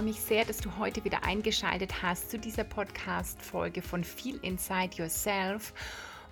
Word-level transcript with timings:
Freue 0.00 0.08
mich 0.08 0.20
sehr, 0.22 0.46
dass 0.46 0.56
du 0.56 0.78
heute 0.78 1.04
wieder 1.04 1.24
eingeschaltet 1.24 2.02
hast 2.02 2.30
zu 2.30 2.38
dieser 2.38 2.64
Podcast-Folge 2.64 3.82
von 3.82 4.02
Feel 4.02 4.38
Inside 4.40 4.96
Yourself. 4.96 5.74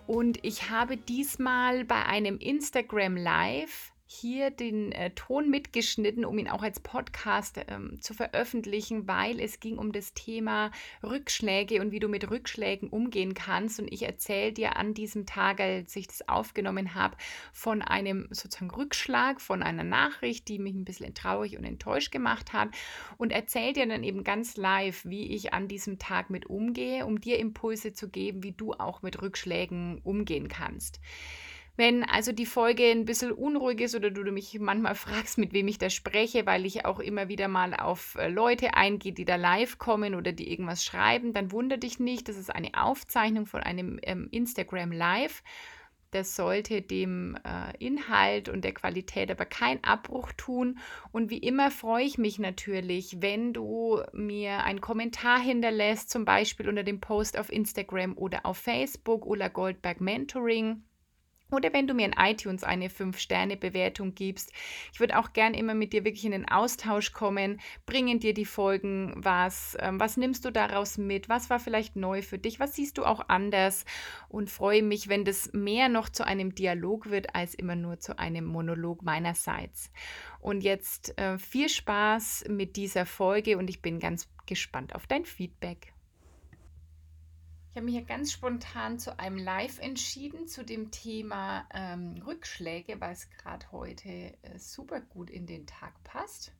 Und 0.06 0.42
ich 0.42 0.70
habe 0.70 0.96
diesmal 0.96 1.84
bei 1.84 2.02
einem 2.06 2.38
Instagram 2.38 3.18
Live 3.18 3.92
hier 4.10 4.50
den 4.50 4.90
äh, 4.92 5.10
Ton 5.10 5.50
mitgeschnitten, 5.50 6.24
um 6.24 6.38
ihn 6.38 6.48
auch 6.48 6.62
als 6.62 6.80
Podcast 6.80 7.60
ähm, 7.68 8.00
zu 8.00 8.14
veröffentlichen, 8.14 9.06
weil 9.06 9.38
es 9.38 9.60
ging 9.60 9.76
um 9.76 9.92
das 9.92 10.14
Thema 10.14 10.70
Rückschläge 11.02 11.82
und 11.82 11.92
wie 11.92 12.00
du 12.00 12.08
mit 12.08 12.30
Rückschlägen 12.30 12.88
umgehen 12.88 13.34
kannst. 13.34 13.78
Und 13.80 13.92
ich 13.92 14.04
erzähle 14.04 14.54
dir 14.54 14.76
an 14.76 14.94
diesem 14.94 15.26
Tag, 15.26 15.60
als 15.60 15.94
ich 15.94 16.06
das 16.06 16.26
aufgenommen 16.26 16.94
habe, 16.94 17.18
von 17.52 17.82
einem 17.82 18.28
sozusagen 18.30 18.70
Rückschlag, 18.70 19.42
von 19.42 19.62
einer 19.62 19.84
Nachricht, 19.84 20.48
die 20.48 20.58
mich 20.58 20.74
ein 20.74 20.86
bisschen 20.86 21.12
traurig 21.12 21.58
und 21.58 21.64
enttäuscht 21.64 22.10
gemacht 22.10 22.54
hat. 22.54 22.70
Und 23.18 23.30
erzähle 23.30 23.74
dir 23.74 23.86
dann 23.86 24.04
eben 24.04 24.24
ganz 24.24 24.56
live, 24.56 25.04
wie 25.04 25.34
ich 25.34 25.52
an 25.52 25.68
diesem 25.68 25.98
Tag 25.98 26.30
mit 26.30 26.46
umgehe, 26.46 27.04
um 27.04 27.20
dir 27.20 27.38
Impulse 27.38 27.92
zu 27.92 28.08
geben, 28.08 28.42
wie 28.42 28.52
du 28.52 28.72
auch 28.72 29.02
mit 29.02 29.20
Rückschlägen 29.20 30.00
umgehen 30.02 30.48
kannst. 30.48 30.98
Wenn 31.78 32.02
also 32.02 32.32
die 32.32 32.44
Folge 32.44 32.90
ein 32.90 33.04
bisschen 33.04 33.30
unruhig 33.30 33.80
ist 33.80 33.94
oder 33.94 34.10
du 34.10 34.24
mich 34.32 34.58
manchmal 34.58 34.96
fragst, 34.96 35.38
mit 35.38 35.52
wem 35.52 35.68
ich 35.68 35.78
da 35.78 35.90
spreche, 35.90 36.44
weil 36.44 36.66
ich 36.66 36.84
auch 36.84 36.98
immer 36.98 37.28
wieder 37.28 37.46
mal 37.46 37.72
auf 37.72 38.16
äh, 38.16 38.26
Leute 38.28 38.74
eingehe, 38.74 39.12
die 39.12 39.24
da 39.24 39.36
live 39.36 39.78
kommen 39.78 40.16
oder 40.16 40.32
die 40.32 40.50
irgendwas 40.50 40.84
schreiben, 40.84 41.32
dann 41.32 41.52
wundere 41.52 41.78
dich 41.78 42.00
nicht. 42.00 42.28
Das 42.28 42.36
ist 42.36 42.52
eine 42.52 42.72
Aufzeichnung 42.74 43.46
von 43.46 43.62
einem 43.62 44.00
ähm, 44.02 44.26
Instagram 44.32 44.90
Live. 44.90 45.44
Das 46.10 46.34
sollte 46.34 46.82
dem 46.82 47.38
äh, 47.44 47.76
Inhalt 47.78 48.48
und 48.48 48.64
der 48.64 48.74
Qualität 48.74 49.30
aber 49.30 49.44
keinen 49.44 49.84
Abbruch 49.84 50.32
tun. 50.32 50.80
Und 51.12 51.30
wie 51.30 51.38
immer 51.38 51.70
freue 51.70 52.02
ich 52.02 52.18
mich 52.18 52.40
natürlich, 52.40 53.22
wenn 53.22 53.52
du 53.52 54.02
mir 54.12 54.64
einen 54.64 54.80
Kommentar 54.80 55.38
hinterlässt, 55.38 56.10
zum 56.10 56.24
Beispiel 56.24 56.68
unter 56.68 56.82
dem 56.82 57.00
Post 57.00 57.38
auf 57.38 57.52
Instagram 57.52 58.18
oder 58.18 58.44
auf 58.46 58.56
Facebook, 58.56 59.24
Ulla 59.24 59.46
Goldberg 59.46 60.00
Mentoring. 60.00 60.82
Oder 61.50 61.72
wenn 61.72 61.86
du 61.86 61.94
mir 61.94 62.06
in 62.06 62.12
iTunes 62.12 62.62
eine 62.62 62.88
5-Sterne-Bewertung 62.88 64.14
gibst. 64.14 64.52
Ich 64.92 65.00
würde 65.00 65.18
auch 65.18 65.32
gern 65.32 65.54
immer 65.54 65.74
mit 65.74 65.94
dir 65.94 66.04
wirklich 66.04 66.26
in 66.26 66.32
den 66.32 66.48
Austausch 66.48 67.12
kommen. 67.12 67.60
Bringen 67.86 68.20
dir 68.20 68.34
die 68.34 68.44
Folgen 68.44 69.14
was? 69.16 69.76
Ähm, 69.80 69.98
was 69.98 70.18
nimmst 70.18 70.44
du 70.44 70.50
daraus 70.50 70.98
mit? 70.98 71.28
Was 71.28 71.48
war 71.48 71.58
vielleicht 71.58 71.96
neu 71.96 72.20
für 72.20 72.38
dich? 72.38 72.60
Was 72.60 72.74
siehst 72.74 72.98
du 72.98 73.04
auch 73.04 73.28
anders? 73.28 73.86
Und 74.28 74.50
freue 74.50 74.82
mich, 74.82 75.08
wenn 75.08 75.24
das 75.24 75.50
mehr 75.54 75.88
noch 75.88 76.10
zu 76.10 76.26
einem 76.26 76.54
Dialog 76.54 77.10
wird, 77.10 77.34
als 77.34 77.54
immer 77.54 77.76
nur 77.76 77.98
zu 77.98 78.18
einem 78.18 78.44
Monolog 78.44 79.02
meinerseits. 79.02 79.90
Und 80.40 80.62
jetzt 80.62 81.18
äh, 81.18 81.38
viel 81.38 81.70
Spaß 81.70 82.44
mit 82.48 82.76
dieser 82.76 83.06
Folge 83.06 83.56
und 83.56 83.70
ich 83.70 83.80
bin 83.80 84.00
ganz 84.00 84.28
gespannt 84.46 84.94
auf 84.94 85.06
dein 85.06 85.24
Feedback. 85.24 85.92
Habe 87.78 87.84
mich 87.84 87.94
ja 87.94 88.00
ganz 88.00 88.32
spontan 88.32 88.98
zu 88.98 89.20
einem 89.20 89.38
Live 89.38 89.78
entschieden 89.78 90.48
zu 90.48 90.64
dem 90.64 90.90
Thema 90.90 91.64
ähm, 91.72 92.20
Rückschläge, 92.26 93.00
weil 93.00 93.12
es 93.12 93.30
gerade 93.30 93.70
heute 93.70 94.08
äh, 94.08 94.58
super 94.58 95.00
gut 95.00 95.30
in 95.30 95.46
den 95.46 95.64
Tag 95.64 95.94
passt. 96.02 96.50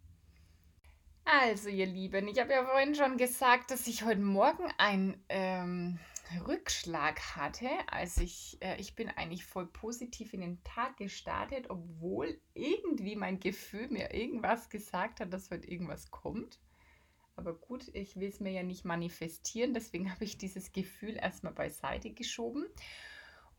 Also, 1.25 1.71
ihr 1.71 1.87
Lieben, 1.87 2.29
ich 2.29 2.39
habe 2.39 2.53
ja 2.53 2.65
vorhin 2.65 2.95
schon 2.95 3.17
gesagt, 3.17 3.73
dass 3.73 3.89
ich 3.89 4.05
heute 4.05 4.21
Morgen 4.21 4.73
einen 4.79 5.21
ähm, 5.29 5.99
Rückschlag 6.47 7.21
hatte. 7.35 7.69
Also 7.89 8.21
ich, 8.21 8.59
äh, 8.61 8.81
ich 8.81 8.95
bin 8.95 9.09
eigentlich 9.09 9.45
voll 9.45 9.67
positiv 9.67 10.35
in 10.35 10.41
den 10.41 10.63
Tag 10.63 10.99
gestartet, 10.99 11.69
obwohl 11.69 12.41
irgendwie 12.55 13.17
mein 13.17 13.41
Gefühl 13.41 13.89
mir 13.89 14.15
irgendwas 14.15 14.71
gesagt 14.71 15.19
hat, 15.19 15.33
dass 15.33 15.51
heute 15.51 15.69
irgendwas 15.69 16.13
kommt. 16.13 16.61
Aber 17.39 17.55
gut, 17.55 17.89
ich 17.95 18.17
will 18.17 18.29
es 18.29 18.41
mir 18.41 18.51
ja 18.51 18.65
nicht 18.65 18.85
manifestieren, 18.85 19.73
deswegen 19.73 20.11
habe 20.13 20.25
ich 20.25 20.39
dieses 20.39 20.73
Gefühl 20.73 21.17
erstmal 21.17 21.53
beiseite 21.53 22.11
geschoben. 22.11 22.67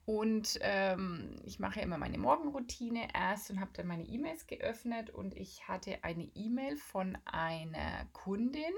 Und 0.05 0.57
ähm, 0.61 1.35
ich 1.45 1.59
mache 1.59 1.81
immer 1.81 1.97
meine 1.97 2.17
Morgenroutine 2.17 3.09
erst 3.13 3.51
und 3.51 3.59
habe 3.59 3.71
dann 3.73 3.87
meine 3.87 4.05
E-Mails 4.05 4.47
geöffnet 4.47 5.11
und 5.11 5.35
ich 5.35 5.67
hatte 5.67 6.03
eine 6.03 6.23
E-Mail 6.33 6.77
von 6.77 7.17
einer 7.25 8.05
Kundin, 8.11 8.73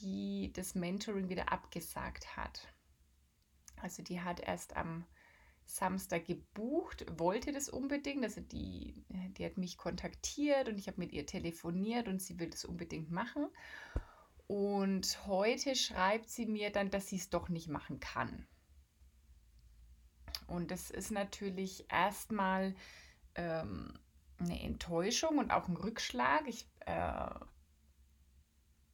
die 0.00 0.52
das 0.54 0.76
Mentoring 0.76 1.28
wieder 1.28 1.50
abgesagt 1.52 2.36
hat. 2.36 2.72
Also 3.82 4.02
die 4.02 4.20
hat 4.20 4.40
erst 4.40 4.76
am 4.76 5.04
Samstag 5.68 6.24
gebucht, 6.24 7.04
wollte 7.18 7.52
das 7.52 7.68
unbedingt. 7.68 8.24
Also 8.24 8.40
die, 8.40 9.04
die 9.08 9.44
hat 9.44 9.58
mich 9.58 9.76
kontaktiert 9.76 10.68
und 10.68 10.78
ich 10.78 10.88
habe 10.88 10.98
mit 10.98 11.12
ihr 11.12 11.26
telefoniert 11.26 12.08
und 12.08 12.22
sie 12.22 12.40
will 12.40 12.48
das 12.48 12.64
unbedingt 12.64 13.10
machen. 13.10 13.48
Und 14.46 15.26
heute 15.26 15.76
schreibt 15.76 16.30
sie 16.30 16.46
mir 16.46 16.70
dann, 16.70 16.90
dass 16.90 17.08
sie 17.08 17.16
es 17.16 17.28
doch 17.28 17.50
nicht 17.50 17.68
machen 17.68 18.00
kann. 18.00 18.46
Und 20.46 20.70
das 20.70 20.90
ist 20.90 21.10
natürlich 21.10 21.84
erstmal 21.92 22.74
ähm, 23.34 23.92
eine 24.38 24.62
Enttäuschung 24.62 25.36
und 25.36 25.50
auch 25.50 25.68
ein 25.68 25.76
Rückschlag. 25.76 26.48
Ich, 26.48 26.66
äh, 26.86 27.28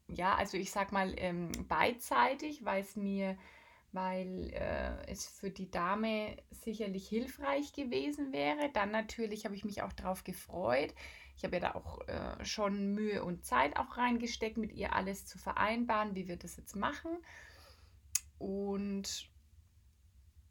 ja, 0.09 0.35
also 0.35 0.57
ich 0.57 0.73
sag 0.73 0.91
mal 0.91 1.15
ähm, 1.19 1.53
beidseitig, 1.69 2.65
weil 2.65 2.83
es 2.83 2.97
mir 2.97 3.39
weil 3.95 4.51
äh, 4.53 5.11
es 5.11 5.27
für 5.27 5.51
die 5.51 5.71
Dame 5.71 6.37
sicherlich 6.51 7.09
hilfreich 7.09 7.73
gewesen 7.73 8.33
wäre. 8.33 8.71
Dann 8.73 8.91
natürlich 8.91 9.45
habe 9.45 9.55
ich 9.55 9.65
mich 9.65 9.83
auch 9.83 9.93
darauf 9.93 10.25
gefreut. 10.25 10.95
Ich 11.37 11.45
habe 11.45 11.57
ja 11.57 11.61
da 11.61 11.75
auch 11.75 12.07
äh, 12.09 12.45
schon 12.45 12.93
Mühe 12.93 13.25
und 13.25 13.45
Zeit 13.45 13.77
auch 13.77 13.97
reingesteckt, 13.97 14.57
mit 14.57 14.73
ihr 14.73 14.95
alles 14.95 15.27
zu 15.27 15.39
vereinbaren, 15.39 16.15
wie 16.15 16.29
wir 16.29 16.37
das 16.37 16.57
jetzt 16.57 16.77
machen. 16.77 17.11
Und 18.39 19.31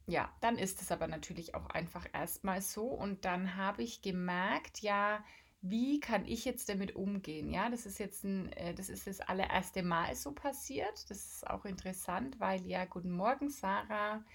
ja, 0.08 0.34
dann 0.42 0.58
ist 0.58 0.82
es 0.82 0.92
aber 0.92 1.08
natürlich 1.08 1.56
auch 1.56 1.68
einfach 1.68 2.08
erstmal 2.14 2.62
so. 2.62 2.88
Und 2.88 3.26
dann 3.26 3.56
habe 3.56 3.84
ich 3.84 4.02
gemerkt, 4.02 4.82
ja, 4.82 5.24
wie 5.66 6.01
kann 6.01 6.25
ich 6.25 6.44
jetzt 6.44 6.68
damit 6.68 6.94
umgehen? 6.94 7.50
Ja, 7.50 7.69
das 7.69 7.85
ist 7.85 7.97
jetzt 7.97 8.25
ein, 8.25 8.51
äh, 8.51 8.74
das 8.74 8.90
ist 8.90 9.07
das 9.07 9.22
allererste 9.22 9.81
Mal 9.81 10.13
so 10.13 10.34
passiert. 10.34 11.09
Das 11.09 11.18
ist 11.25 11.50
auch 11.50 11.63
interessant, 11.63 12.38
weil 12.41 12.68
ja, 12.68 12.84
guten 12.84 13.12
Morgen, 13.12 13.50
Sarah. 13.50 14.25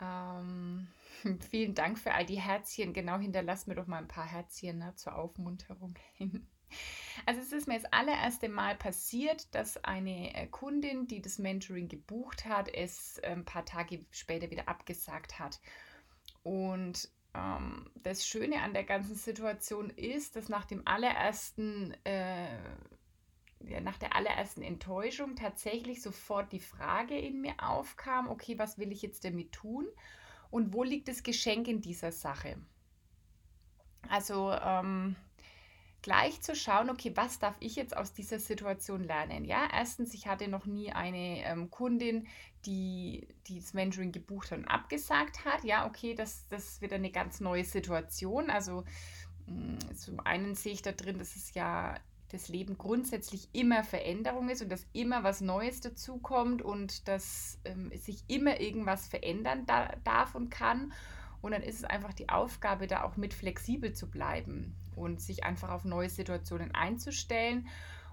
Ähm, 0.00 0.88
vielen 1.50 1.74
Dank 1.74 1.98
für 1.98 2.14
all 2.14 2.24
die 2.24 2.40
Herzchen. 2.40 2.94
Genau, 2.94 3.18
hinterlass 3.18 3.66
mir 3.66 3.74
doch 3.74 3.86
mal 3.86 3.98
ein 3.98 4.08
paar 4.08 4.24
Herzchen 4.24 4.78
ne, 4.78 4.94
zur 4.96 5.14
Aufmunterung 5.16 5.94
hin. 6.14 6.48
Also 7.26 7.42
es 7.42 7.52
ist 7.52 7.68
mir 7.68 7.78
das 7.78 7.92
allererste 7.92 8.48
Mal 8.48 8.76
passiert, 8.76 9.54
dass 9.54 9.84
eine 9.84 10.34
äh, 10.34 10.46
Kundin, 10.46 11.06
die 11.06 11.20
das 11.20 11.38
Mentoring 11.38 11.88
gebucht 11.88 12.46
hat, 12.46 12.72
es 12.72 13.18
äh, 13.18 13.32
ein 13.32 13.44
paar 13.44 13.66
Tage 13.66 14.06
später 14.10 14.50
wieder 14.50 14.68
abgesagt 14.68 15.38
hat. 15.38 15.60
Und 16.42 17.10
ähm, 17.34 17.90
das 17.94 18.26
Schöne 18.26 18.62
an 18.62 18.72
der 18.72 18.84
ganzen 18.84 19.14
Situation 19.14 19.90
ist, 19.90 20.36
dass 20.36 20.48
nach 20.48 20.64
dem 20.64 20.86
allerersten, 20.86 21.94
äh, 22.04 22.56
ja, 23.60 23.80
nach 23.80 23.98
der 23.98 24.16
allerersten 24.16 24.62
Enttäuschung 24.62 25.36
tatsächlich 25.36 26.02
sofort 26.02 26.52
die 26.52 26.60
Frage 26.60 27.18
in 27.18 27.40
mir 27.40 27.54
aufkam, 27.58 28.28
okay, 28.28 28.58
was 28.58 28.78
will 28.78 28.90
ich 28.92 29.02
jetzt 29.02 29.24
damit 29.24 29.52
tun 29.52 29.86
und 30.50 30.72
wo 30.72 30.82
liegt 30.82 31.08
das 31.08 31.22
Geschenk 31.22 31.68
in 31.68 31.80
dieser 31.80 32.12
Sache? 32.12 32.56
Also 34.08 34.52
ähm, 34.52 35.16
gleich 36.02 36.40
zu 36.40 36.54
schauen, 36.54 36.90
okay, 36.90 37.12
was 37.14 37.38
darf 37.38 37.54
ich 37.60 37.76
jetzt 37.76 37.96
aus 37.96 38.12
dieser 38.12 38.38
Situation 38.38 39.04
lernen? 39.04 39.44
Ja, 39.44 39.68
erstens, 39.72 40.14
ich 40.14 40.26
hatte 40.26 40.48
noch 40.48 40.66
nie 40.66 40.92
eine 40.92 41.44
ähm, 41.44 41.70
Kundin, 41.70 42.26
die, 42.66 43.28
die 43.46 43.60
das 43.60 43.74
Mentoring 43.74 44.12
gebucht 44.12 44.50
hat 44.50 44.58
und 44.58 44.68
abgesagt 44.68 45.44
hat. 45.44 45.64
Ja, 45.64 45.86
okay, 45.86 46.14
das, 46.14 46.46
das 46.48 46.80
ist 46.80 46.92
eine 46.92 47.10
ganz 47.10 47.40
neue 47.40 47.64
Situation. 47.64 48.50
Also 48.50 48.84
mh, 49.46 49.74
mm, 49.74 49.96
zum 49.96 50.20
einen 50.20 50.54
sehe 50.54 50.72
ich 50.72 50.82
da 50.82 50.92
drin, 50.92 51.18
dass 51.18 51.36
es 51.36 51.54
ja 51.54 51.96
das 52.28 52.48
Leben 52.48 52.78
grundsätzlich 52.78 53.48
immer 53.52 53.82
Veränderung 53.82 54.48
ist 54.50 54.62
und 54.62 54.70
dass 54.70 54.86
immer 54.92 55.24
was 55.24 55.40
Neues 55.40 55.80
dazukommt 55.80 56.62
und 56.62 57.08
dass 57.08 57.58
ähm, 57.64 57.90
sich 57.96 58.22
immer 58.28 58.60
irgendwas 58.60 59.08
verändern 59.08 59.66
da, 59.66 59.96
darf 60.04 60.34
und 60.34 60.48
kann. 60.50 60.92
Und 61.42 61.52
dann 61.52 61.62
ist 61.62 61.76
es 61.76 61.84
einfach 61.84 62.12
die 62.12 62.28
Aufgabe, 62.28 62.86
da 62.86 63.02
auch 63.02 63.16
mit 63.16 63.34
flexibel 63.34 63.92
zu 63.92 64.10
bleiben 64.10 64.76
und 64.96 65.20
sich 65.20 65.44
einfach 65.44 65.70
auf 65.70 65.84
neue 65.84 66.08
Situationen 66.08 66.74
einzustellen 66.74 67.68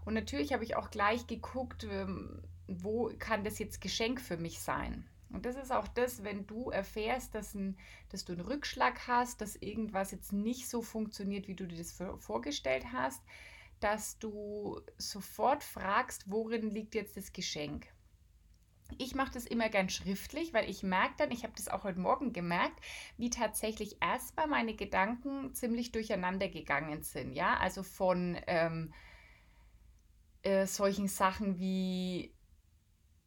Und 0.06 0.14
natürlich 0.14 0.54
habe 0.54 0.64
ich 0.64 0.76
auch 0.76 0.90
gleich 0.90 1.28
geguckt, 1.28 1.86
ähm, 1.90 2.42
wo 2.68 3.12
kann 3.20 3.44
das 3.44 3.60
jetzt 3.60 3.82
Geschenk 3.82 4.22
für 4.22 4.38
mich 4.38 4.60
sein. 4.60 5.06
Und 5.30 5.46
das 5.46 5.58
ist 5.58 5.72
auch 5.72 5.88
das, 5.90 6.24
wenn 6.24 6.48
du 6.48 6.70
erfährst, 6.70 7.36
dass, 7.36 7.54
ein, 7.54 7.78
dass 8.10 8.24
du 8.24 8.34
einen 8.34 8.42
Rückschlag 8.42 9.08
hast, 9.08 9.42
dass 9.42 9.58
irgendwas 9.58 10.12
jetzt 10.12 10.32
nicht 10.32 10.70
so 10.70 10.82
funktioniert, 10.82 11.48
wie 11.48 11.56
du 11.56 11.68
dir 11.68 11.78
das 11.78 11.98
vorgestellt 12.20 12.86
hast, 12.94 13.22
dass 13.80 14.18
du 14.20 14.80
sofort 14.98 15.64
fragst, 15.64 16.30
worin 16.32 16.70
liegt 16.70 16.96
jetzt 16.96 17.18
das 17.18 17.34
Geschenk. 17.34 17.88
Ich 18.98 19.16
mache 19.16 19.34
das 19.34 19.46
immer 19.46 19.70
gern 19.70 19.90
schriftlich, 19.90 20.54
weil 20.54 20.70
ich 20.70 20.84
merke 20.84 21.16
dann, 21.18 21.32
ich 21.32 21.44
habe 21.44 21.54
das 21.56 21.68
auch 21.68 21.84
heute 21.84 22.00
Morgen 22.00 22.34
gemerkt, 22.34 22.80
wie 23.18 23.30
tatsächlich 23.30 23.98
erstmal 24.02 24.48
meine 24.48 24.76
Gedanken 24.76 25.54
ziemlich 25.54 25.92
durcheinander 25.92 26.48
gegangen 26.50 27.04
sind. 27.04 27.34
Ja, 27.34 27.58
also 27.58 27.84
von 27.84 28.38
ähm, 28.48 28.94
äh, 30.44 30.66
solchen 30.66 31.08
Sachen 31.08 31.60
wie, 31.60 32.34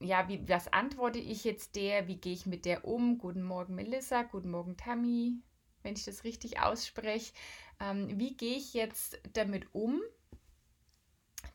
ja, 0.01 0.29
wie, 0.29 0.49
was 0.49 0.73
antworte 0.73 1.19
ich 1.19 1.45
jetzt 1.45 1.77
der, 1.77 2.09
wie 2.09 2.17
gehe 2.17 2.33
ich 2.33 2.47
mit 2.47 2.65
der 2.65 2.85
um? 2.85 3.19
Guten 3.19 3.43
Morgen 3.43 3.75
Melissa, 3.75 4.23
guten 4.23 4.51
Morgen 4.51 4.77
Tammy, 4.77 5.35
wenn 5.83 5.95
ich 5.95 6.05
das 6.05 6.25
richtig 6.25 6.61
ausspreche. 6.61 7.33
Ähm, 7.81 8.19
wie 8.19 8.37
gehe 8.37 8.57
ich 8.57 8.75
jetzt 8.75 9.21
damit 9.35 9.75
um? 9.75 10.01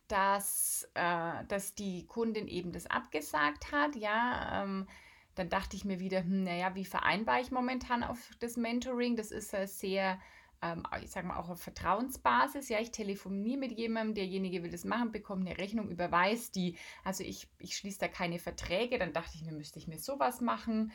Dass, 0.07 0.87
äh, 0.93 1.45
dass 1.47 1.75
die 1.75 2.05
Kundin 2.07 2.47
eben 2.47 2.71
das 2.71 2.87
abgesagt 2.87 3.71
hat. 3.71 3.95
Ja, 3.95 4.63
ähm, 4.63 4.87
dann 5.35 5.49
dachte 5.49 5.75
ich 5.75 5.85
mir 5.85 5.99
wieder, 5.99 6.19
hm, 6.19 6.43
naja, 6.43 6.75
wie 6.75 6.85
vereinbare 6.85 7.41
ich 7.41 7.51
momentan 7.51 8.03
auf 8.03 8.31
das 8.39 8.57
Mentoring? 8.57 9.15
Das 9.15 9.31
ist 9.31 9.53
äh, 9.53 9.67
sehr, 9.67 10.19
ähm, 10.61 10.83
ich 11.03 11.11
sage 11.11 11.27
mal, 11.27 11.37
auch 11.37 11.49
auf 11.49 11.61
Vertrauensbasis. 11.61 12.69
Ja, 12.69 12.79
ich 12.79 12.91
telefoniere 12.91 13.59
mit 13.59 13.71
jemandem, 13.71 14.15
derjenige 14.15 14.63
will 14.63 14.71
das 14.71 14.85
machen, 14.85 15.11
bekommt 15.11 15.47
eine 15.47 15.57
Rechnung, 15.57 15.89
überweist 15.89 16.55
die. 16.55 16.77
Also 17.03 17.23
ich, 17.23 17.47
ich 17.59 17.75
schließe 17.75 17.99
da 17.99 18.07
keine 18.07 18.39
Verträge. 18.39 18.97
Dann 18.97 19.13
dachte 19.13 19.35
ich 19.35 19.43
mir, 19.43 19.51
müsste 19.51 19.79
ich 19.79 19.87
mir 19.87 19.99
sowas 19.99 20.39
machen. 20.41 20.91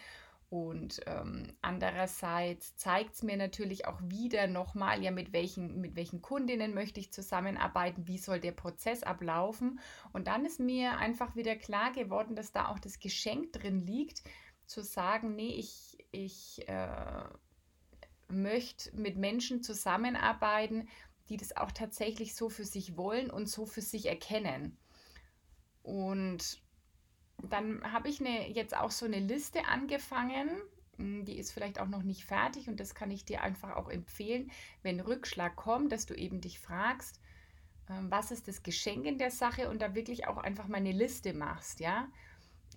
Und 0.50 1.00
ähm, 1.06 1.44
andererseits 1.62 2.76
zeigt 2.76 3.14
es 3.14 3.22
mir 3.22 3.36
natürlich 3.36 3.86
auch 3.86 4.00
wieder 4.02 4.48
nochmal, 4.48 5.00
ja, 5.00 5.12
mit 5.12 5.32
welchen, 5.32 5.80
mit 5.80 5.94
welchen 5.94 6.22
Kundinnen 6.22 6.74
möchte 6.74 6.98
ich 6.98 7.12
zusammenarbeiten, 7.12 8.08
wie 8.08 8.18
soll 8.18 8.40
der 8.40 8.50
Prozess 8.50 9.04
ablaufen. 9.04 9.78
Und 10.12 10.26
dann 10.26 10.44
ist 10.44 10.58
mir 10.58 10.98
einfach 10.98 11.36
wieder 11.36 11.54
klar 11.54 11.92
geworden, 11.92 12.34
dass 12.34 12.50
da 12.50 12.66
auch 12.66 12.80
das 12.80 12.98
Geschenk 12.98 13.52
drin 13.52 13.78
liegt, 13.78 14.24
zu 14.66 14.82
sagen, 14.82 15.36
nee, 15.36 15.54
ich, 15.54 15.98
ich 16.10 16.68
äh, 16.68 17.24
möchte 18.26 18.94
mit 18.96 19.16
Menschen 19.16 19.62
zusammenarbeiten, 19.62 20.88
die 21.28 21.36
das 21.36 21.56
auch 21.56 21.70
tatsächlich 21.70 22.34
so 22.34 22.48
für 22.48 22.64
sich 22.64 22.96
wollen 22.96 23.30
und 23.30 23.48
so 23.48 23.66
für 23.66 23.82
sich 23.82 24.06
erkennen. 24.06 24.76
Und 25.84 26.60
dann 27.48 27.82
habe 27.92 28.08
ich 28.08 28.20
eine, 28.20 28.50
jetzt 28.50 28.76
auch 28.76 28.90
so 28.90 29.06
eine 29.06 29.20
Liste 29.20 29.66
angefangen. 29.66 30.48
Hm, 30.96 31.24
die 31.24 31.38
ist 31.38 31.52
vielleicht 31.52 31.80
auch 31.80 31.88
noch 31.88 32.02
nicht 32.02 32.24
fertig 32.24 32.68
und 32.68 32.78
das 32.78 32.94
kann 32.94 33.10
ich 33.10 33.24
dir 33.24 33.42
einfach 33.42 33.76
auch 33.76 33.88
empfehlen, 33.88 34.50
wenn 34.82 35.00
Rückschlag 35.00 35.56
kommt, 35.56 35.92
dass 35.92 36.06
du 36.06 36.14
eben 36.14 36.40
dich 36.40 36.60
fragst, 36.60 37.20
ähm, 37.88 38.10
was 38.10 38.30
ist 38.30 38.48
das 38.48 38.62
Geschenk 38.62 39.06
in 39.06 39.18
der 39.18 39.30
Sache 39.30 39.70
und 39.70 39.80
da 39.80 39.94
wirklich 39.94 40.28
auch 40.28 40.36
einfach 40.38 40.68
mal 40.68 40.78
eine 40.78 40.92
Liste 40.92 41.32
machst, 41.32 41.80
ja. 41.80 42.08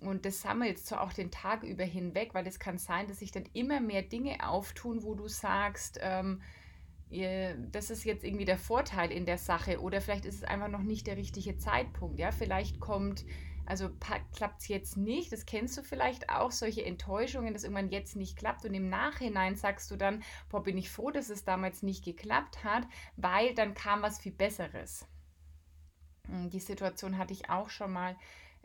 Und 0.00 0.26
das 0.26 0.42
sammelst 0.42 0.90
du 0.90 1.00
auch 1.00 1.12
den 1.12 1.30
Tag 1.30 1.62
über 1.62 1.84
hinweg, 1.84 2.34
weil 2.34 2.46
es 2.46 2.58
kann 2.58 2.78
sein, 2.78 3.06
dass 3.06 3.20
sich 3.20 3.30
dann 3.30 3.44
immer 3.52 3.80
mehr 3.80 4.02
Dinge 4.02 4.46
auftun, 4.46 5.02
wo 5.02 5.14
du 5.14 5.28
sagst, 5.28 5.98
ähm, 6.02 6.40
das 7.70 7.90
ist 7.90 8.04
jetzt 8.04 8.24
irgendwie 8.24 8.44
der 8.44 8.58
Vorteil 8.58 9.12
in 9.12 9.24
der 9.24 9.38
Sache 9.38 9.80
oder 9.80 10.00
vielleicht 10.00 10.24
ist 10.24 10.36
es 10.36 10.44
einfach 10.44 10.68
noch 10.68 10.82
nicht 10.82 11.06
der 11.06 11.16
richtige 11.16 11.56
Zeitpunkt. 11.58 12.18
Ja, 12.18 12.32
vielleicht 12.32 12.80
kommt 12.80 13.24
also 13.66 13.90
klappt 14.32 14.62
es 14.62 14.68
jetzt 14.68 14.96
nicht, 14.96 15.32
das 15.32 15.46
kennst 15.46 15.76
du 15.76 15.82
vielleicht 15.82 16.30
auch, 16.30 16.50
solche 16.50 16.84
Enttäuschungen, 16.84 17.52
dass 17.52 17.64
irgendwann 17.64 17.90
jetzt 17.90 18.16
nicht 18.16 18.36
klappt 18.36 18.64
und 18.64 18.74
im 18.74 18.88
Nachhinein 18.88 19.56
sagst 19.56 19.90
du 19.90 19.96
dann, 19.96 20.22
boah, 20.50 20.62
bin 20.62 20.78
ich 20.78 20.90
froh, 20.90 21.10
dass 21.10 21.30
es 21.30 21.44
damals 21.44 21.82
nicht 21.82 22.04
geklappt 22.04 22.64
hat, 22.64 22.86
weil 23.16 23.54
dann 23.54 23.74
kam 23.74 24.02
was 24.02 24.18
viel 24.18 24.32
Besseres. 24.32 25.06
Hm, 26.26 26.50
die 26.50 26.60
Situation 26.60 27.18
hatte 27.18 27.32
ich 27.32 27.50
auch 27.50 27.70
schon 27.70 27.92
mal 27.92 28.16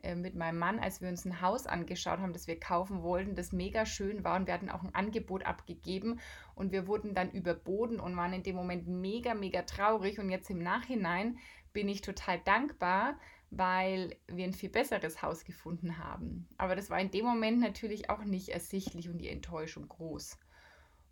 äh, 0.04 0.16
mit 0.16 0.36
meinem 0.36 0.60
Mann, 0.60 0.80
als 0.80 1.02
wir 1.02 1.10
uns 1.10 1.26
ein 1.26 1.42
Haus 1.42 1.68
angeschaut 1.68 2.20
haben, 2.20 2.34
das 2.34 2.48
wir 2.48 2.60
kaufen 2.60 3.04
wollten, 3.04 3.36
das 3.36 3.52
mega 3.52 3.86
schön 3.86 4.24
war 4.24 4.36
und 4.36 4.48
wir 4.48 4.54
hatten 4.54 4.70
auch 4.70 4.84
ein 4.84 4.96
Angebot 4.96 5.46
abgegeben 5.46 6.20
und 6.56 6.72
wir 6.72 6.88
wurden 6.88 7.14
dann 7.14 7.32
überboten 7.32 8.00
und 8.00 8.16
waren 8.16 8.34
in 8.34 8.44
dem 8.44 8.56
Moment 8.56 8.88
mega, 8.88 9.34
mega 9.34 9.64
traurig 9.64 10.20
und 10.20 10.30
jetzt 10.30 10.50
im 10.50 10.60
Nachhinein 10.60 11.38
bin 11.74 11.88
ich 11.88 12.02
total 12.02 12.40
dankbar, 12.40 13.20
weil 13.52 14.16
wir 14.28 14.46
ein 14.46 14.54
viel 14.54 14.70
besseres 14.70 15.22
Haus 15.22 15.44
gefunden 15.44 15.98
haben. 15.98 16.48
Aber 16.58 16.76
das 16.76 16.90
war 16.90 17.00
in 17.00 17.12
dem 17.12 17.26
Moment 17.26 17.60
natürlich 17.60 18.10
auch 18.10 18.24
nicht 18.24 18.50
ersichtlich 18.50 19.10
und 19.10 19.18
die 19.18 19.30
Enttäuschung 19.30 19.88
groß. 19.88 20.38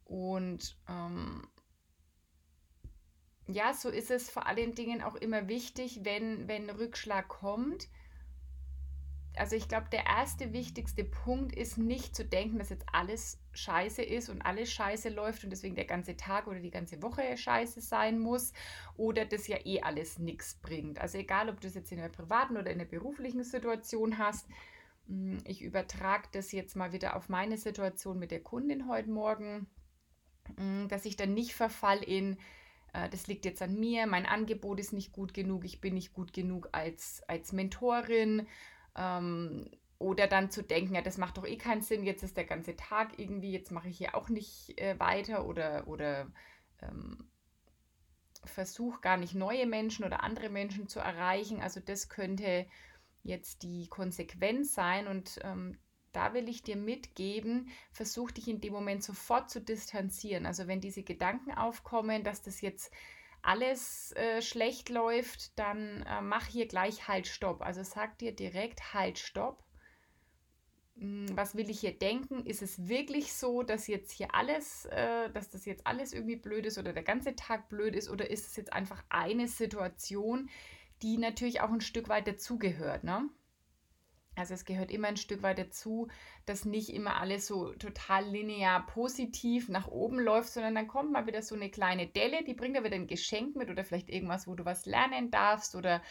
Und 0.05 0.77
ähm, 0.87 1.47
ja, 3.47 3.73
so 3.73 3.89
ist 3.89 4.11
es 4.11 4.29
vor 4.29 4.45
allen 4.45 4.75
Dingen 4.75 5.01
auch 5.01 5.15
immer 5.15 5.47
wichtig, 5.47 6.01
wenn, 6.03 6.47
wenn 6.47 6.69
Rückschlag 6.69 7.27
kommt, 7.27 7.87
also 9.37 9.55
ich 9.55 9.67
glaube, 9.67 9.87
der 9.91 10.05
erste 10.05 10.53
wichtigste 10.53 11.03
Punkt 11.03 11.55
ist 11.55 11.77
nicht 11.77 12.15
zu 12.15 12.25
denken, 12.25 12.59
dass 12.59 12.69
jetzt 12.69 12.85
alles 12.91 13.39
scheiße 13.53 14.01
ist 14.01 14.29
und 14.29 14.41
alles 14.41 14.71
scheiße 14.71 15.09
läuft 15.09 15.43
und 15.43 15.49
deswegen 15.49 15.75
der 15.75 15.85
ganze 15.85 16.17
Tag 16.17 16.47
oder 16.47 16.59
die 16.59 16.71
ganze 16.71 17.01
Woche 17.01 17.37
scheiße 17.37 17.81
sein 17.81 18.19
muss 18.19 18.53
oder 18.95 19.25
das 19.25 19.47
ja 19.47 19.57
eh 19.65 19.81
alles 19.81 20.19
nichts 20.19 20.55
bringt. 20.55 20.99
Also 20.99 21.17
egal, 21.17 21.49
ob 21.49 21.61
du 21.61 21.67
es 21.67 21.75
jetzt 21.75 21.91
in 21.91 21.99
der 21.99 22.09
privaten 22.09 22.57
oder 22.57 22.71
in 22.71 22.79
der 22.79 22.85
beruflichen 22.85 23.43
Situation 23.43 24.17
hast, 24.17 24.47
hm, 25.07 25.39
ich 25.45 25.61
übertrage 25.61 26.27
das 26.31 26.51
jetzt 26.51 26.75
mal 26.75 26.91
wieder 26.91 27.15
auf 27.15 27.29
meine 27.29 27.57
Situation 27.57 28.19
mit 28.19 28.31
der 28.31 28.43
Kundin 28.43 28.87
heute 28.87 29.09
Morgen, 29.09 29.67
hm, 30.57 30.87
dass 30.89 31.05
ich 31.05 31.15
dann 31.15 31.33
nicht 31.33 31.53
verfall 31.53 32.03
in, 32.03 32.37
äh, 32.93 33.09
das 33.09 33.27
liegt 33.27 33.45
jetzt 33.45 33.61
an 33.61 33.79
mir, 33.79 34.07
mein 34.07 34.25
Angebot 34.25 34.79
ist 34.79 34.93
nicht 34.93 35.11
gut 35.11 35.33
genug, 35.33 35.65
ich 35.65 35.81
bin 35.81 35.93
nicht 35.93 36.13
gut 36.13 36.33
genug 36.33 36.69
als, 36.71 37.21
als 37.27 37.53
Mentorin 37.53 38.47
ähm, 38.97 39.69
oder 39.99 40.27
dann 40.27 40.51
zu 40.51 40.61
denken, 40.63 40.95
ja, 40.95 41.01
das 41.01 41.17
macht 41.17 41.37
doch 41.37 41.45
eh 41.45 41.57
keinen 41.57 41.81
Sinn, 41.81 42.03
jetzt 42.03 42.23
ist 42.23 42.37
der 42.37 42.45
ganze 42.45 42.75
Tag 42.75 43.17
irgendwie, 43.17 43.51
jetzt 43.51 43.71
mache 43.71 43.89
ich 43.89 43.97
hier 43.97 44.15
auch 44.15 44.29
nicht 44.29 44.79
äh, 44.79 44.99
weiter 44.99 45.45
oder, 45.45 45.87
oder 45.87 46.27
ähm, 46.81 47.29
versuche 48.43 49.01
gar 49.01 49.17
nicht 49.17 49.33
neue 49.33 49.65
Menschen 49.65 50.05
oder 50.05 50.23
andere 50.23 50.49
Menschen 50.49 50.87
zu 50.87 50.99
erreichen. 50.99 51.61
Also 51.61 51.79
das 51.79 52.09
könnte 52.09 52.67
jetzt 53.23 53.63
die 53.63 53.87
Konsequenz 53.87 54.73
sein 54.73 55.07
und 55.07 55.39
ähm, 55.43 55.77
da 56.13 56.33
will 56.33 56.49
ich 56.49 56.63
dir 56.63 56.77
mitgeben, 56.77 57.69
versuch 57.91 58.31
dich 58.31 58.47
in 58.47 58.61
dem 58.61 58.73
Moment 58.73 59.03
sofort 59.03 59.49
zu 59.49 59.61
distanzieren. 59.61 60.45
Also 60.45 60.67
wenn 60.67 60.81
diese 60.81 61.03
Gedanken 61.03 61.51
aufkommen, 61.51 62.23
dass 62.23 62.41
das 62.41 62.61
jetzt 62.61 62.91
alles 63.41 64.11
äh, 64.13 64.41
schlecht 64.41 64.89
läuft, 64.89 65.57
dann 65.57 66.03
äh, 66.03 66.21
mach 66.21 66.45
hier 66.45 66.67
gleich 66.67 67.07
Halt, 67.07 67.27
Stopp. 67.27 67.61
Also 67.61 67.83
sag 67.83 68.17
dir 68.17 68.35
direkt 68.35 68.93
Halt, 68.93 69.19
Stopp. 69.19 69.63
Hm, 70.99 71.27
was 71.35 71.55
will 71.55 71.69
ich 71.69 71.79
hier 71.79 71.97
denken? 71.97 72.45
Ist 72.45 72.61
es 72.61 72.87
wirklich 72.87 73.33
so, 73.33 73.63
dass 73.63 73.87
jetzt 73.87 74.11
hier 74.11 74.33
alles, 74.33 74.85
äh, 74.85 75.29
dass 75.31 75.49
das 75.49 75.65
jetzt 75.65 75.85
alles 75.85 76.13
irgendwie 76.13 76.35
blöd 76.35 76.65
ist 76.65 76.77
oder 76.77 76.93
der 76.93 77.03
ganze 77.03 77.35
Tag 77.35 77.69
blöd 77.69 77.95
ist 77.95 78.09
oder 78.09 78.29
ist 78.29 78.47
es 78.47 78.55
jetzt 78.55 78.73
einfach 78.73 79.03
eine 79.09 79.47
Situation, 79.47 80.49
die 81.01 81.17
natürlich 81.17 81.61
auch 81.61 81.71
ein 81.71 81.81
Stück 81.81 82.09
weit 82.09 82.27
dazugehört, 82.27 83.03
ne? 83.03 83.29
Also 84.37 84.53
es 84.53 84.65
gehört 84.65 84.91
immer 84.91 85.07
ein 85.07 85.17
Stück 85.17 85.43
weit 85.43 85.59
dazu, 85.59 86.07
dass 86.45 86.65
nicht 86.65 86.89
immer 86.89 87.19
alles 87.19 87.47
so 87.47 87.73
total 87.73 88.25
linear 88.25 88.85
positiv 88.85 89.69
nach 89.69 89.87
oben 89.87 90.19
läuft, 90.19 90.49
sondern 90.49 90.75
dann 90.75 90.87
kommt 90.87 91.11
mal 91.11 91.27
wieder 91.27 91.41
so 91.41 91.55
eine 91.55 91.69
kleine 91.69 92.07
Delle, 92.07 92.43
die 92.43 92.53
bringt 92.53 92.75
dir 92.75 92.83
wieder 92.83 92.95
ein 92.95 93.07
Geschenk 93.07 93.55
mit 93.55 93.69
oder 93.69 93.83
vielleicht 93.83 94.09
irgendwas, 94.09 94.47
wo 94.47 94.55
du 94.55 94.65
was 94.65 94.85
lernen 94.85 95.31
darfst 95.31 95.75
oder 95.75 96.01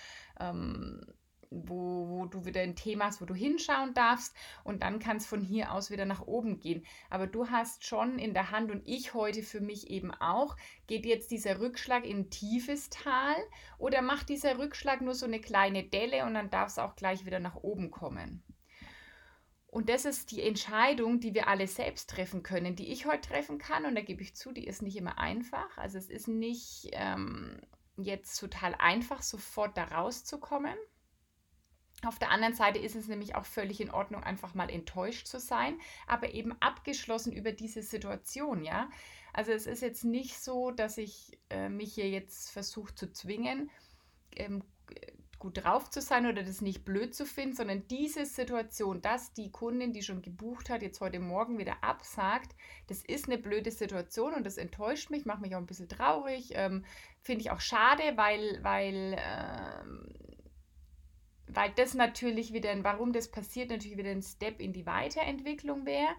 ähm, 0.40 1.06
wo, 1.50 2.08
wo 2.08 2.26
du 2.26 2.44
wieder 2.44 2.60
ein 2.60 2.76
Thema 2.76 3.06
hast, 3.06 3.20
wo 3.20 3.24
du 3.24 3.34
hinschauen 3.34 3.94
darfst 3.94 4.34
und 4.64 4.82
dann 4.82 4.98
kann 4.98 5.18
es 5.18 5.26
von 5.26 5.40
hier 5.40 5.72
aus 5.72 5.90
wieder 5.90 6.04
nach 6.04 6.22
oben 6.22 6.58
gehen. 6.58 6.84
Aber 7.10 7.26
du 7.26 7.48
hast 7.50 7.84
schon 7.84 8.18
in 8.18 8.34
der 8.34 8.50
Hand 8.50 8.70
und 8.70 8.82
ich 8.86 9.14
heute 9.14 9.42
für 9.42 9.60
mich 9.60 9.90
eben 9.90 10.12
auch, 10.12 10.56
geht 10.86 11.06
jetzt 11.06 11.30
dieser 11.30 11.60
Rückschlag 11.60 12.04
in 12.04 12.18
ein 12.18 12.30
tiefes 12.30 12.90
Tal 12.90 13.36
oder 13.78 14.02
macht 14.02 14.28
dieser 14.28 14.58
Rückschlag 14.58 15.00
nur 15.00 15.14
so 15.14 15.26
eine 15.26 15.40
kleine 15.40 15.84
Delle 15.84 16.24
und 16.24 16.34
dann 16.34 16.50
darf 16.50 16.68
es 16.68 16.78
auch 16.78 16.96
gleich 16.96 17.26
wieder 17.26 17.40
nach 17.40 17.56
oben 17.56 17.90
kommen. 17.90 18.42
Und 19.76 19.90
das 19.90 20.06
ist 20.06 20.30
die 20.30 20.42
Entscheidung, 20.42 21.20
die 21.20 21.34
wir 21.34 21.48
alle 21.48 21.66
selbst 21.66 22.08
treffen 22.08 22.42
können, 22.42 22.76
die 22.76 22.90
ich 22.90 23.04
heute 23.04 23.28
treffen 23.28 23.58
kann. 23.58 23.84
Und 23.84 23.94
da 23.94 24.00
gebe 24.00 24.22
ich 24.22 24.34
zu, 24.34 24.52
die 24.52 24.66
ist 24.66 24.80
nicht 24.80 24.96
immer 24.96 25.18
einfach. 25.18 25.76
Also 25.76 25.98
es 25.98 26.08
ist 26.08 26.28
nicht 26.28 26.88
ähm, 26.92 27.60
jetzt 27.98 28.38
total 28.38 28.74
einfach, 28.76 29.20
sofort 29.20 29.76
da 29.76 29.84
rauszukommen. 29.84 30.76
Auf 32.04 32.18
der 32.18 32.30
anderen 32.30 32.54
Seite 32.54 32.78
ist 32.78 32.94
es 32.94 33.08
nämlich 33.08 33.34
auch 33.34 33.46
völlig 33.46 33.80
in 33.80 33.90
Ordnung, 33.90 34.22
einfach 34.22 34.54
mal 34.54 34.70
enttäuscht 34.70 35.26
zu 35.26 35.40
sein, 35.40 35.80
aber 36.06 36.34
eben 36.34 36.52
abgeschlossen 36.60 37.32
über 37.32 37.52
diese 37.52 37.82
Situation, 37.82 38.64
ja. 38.64 38.90
Also 39.32 39.52
es 39.52 39.66
ist 39.66 39.82
jetzt 39.82 40.04
nicht 40.04 40.38
so, 40.38 40.70
dass 40.70 40.98
ich 40.98 41.38
äh, 41.50 41.68
mich 41.68 41.94
hier 41.94 42.08
jetzt 42.08 42.50
versuche 42.50 42.94
zu 42.94 43.12
zwingen, 43.12 43.70
ähm, 44.34 44.62
gut 45.38 45.62
drauf 45.62 45.90
zu 45.90 46.00
sein 46.00 46.26
oder 46.26 46.42
das 46.42 46.60
nicht 46.60 46.84
blöd 46.84 47.14
zu 47.14 47.26
finden, 47.26 47.54
sondern 47.54 47.86
diese 47.88 48.24
Situation, 48.24 49.02
dass 49.02 49.32
die 49.32 49.50
Kundin, 49.50 49.92
die 49.92 50.02
schon 50.02 50.22
gebucht 50.22 50.70
hat, 50.70 50.82
jetzt 50.82 51.00
heute 51.00 51.20
Morgen 51.20 51.58
wieder 51.58 51.84
absagt, 51.84 52.54
das 52.86 53.02
ist 53.04 53.26
eine 53.26 53.38
blöde 53.38 53.70
Situation 53.70 54.34
und 54.34 54.44
das 54.44 54.56
enttäuscht 54.56 55.10
mich, 55.10 55.26
macht 55.26 55.42
mich 55.42 55.54
auch 55.54 55.60
ein 55.60 55.66
bisschen 55.66 55.88
traurig, 55.88 56.52
ähm, 56.54 56.84
finde 57.20 57.42
ich 57.42 57.50
auch 57.50 57.60
schade, 57.60 58.02
weil, 58.16 58.60
weil, 58.62 59.16
ähm, 59.18 60.15
weil 61.48 61.70
das 61.76 61.94
natürlich 61.94 62.52
wieder, 62.52 62.72
warum 62.82 63.12
das 63.12 63.30
passiert, 63.30 63.70
natürlich 63.70 63.98
wieder 63.98 64.10
ein 64.10 64.22
Step 64.22 64.60
in 64.60 64.72
die 64.72 64.86
Weiterentwicklung 64.86 65.86
wäre. 65.86 66.14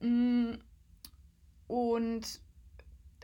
Mm, 0.00 0.58
und 1.66 2.40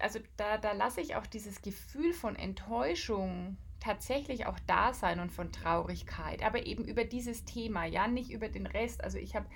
also 0.00 0.18
da, 0.36 0.58
da 0.58 0.72
lasse 0.72 1.00
ich 1.00 1.14
auch 1.14 1.26
dieses 1.26 1.62
Gefühl 1.62 2.12
von 2.12 2.36
Enttäuschung 2.36 3.56
tatsächlich 3.80 4.46
auch 4.46 4.58
da 4.66 4.94
sein 4.94 5.20
und 5.20 5.30
von 5.30 5.52
Traurigkeit, 5.52 6.42
aber 6.42 6.66
eben 6.66 6.84
über 6.84 7.04
dieses 7.04 7.44
Thema, 7.44 7.84
ja, 7.84 8.08
nicht 8.08 8.30
über 8.30 8.48
den 8.48 8.66
Rest. 8.66 9.04
Also 9.04 9.18
ich 9.18 9.36
habe 9.36 9.46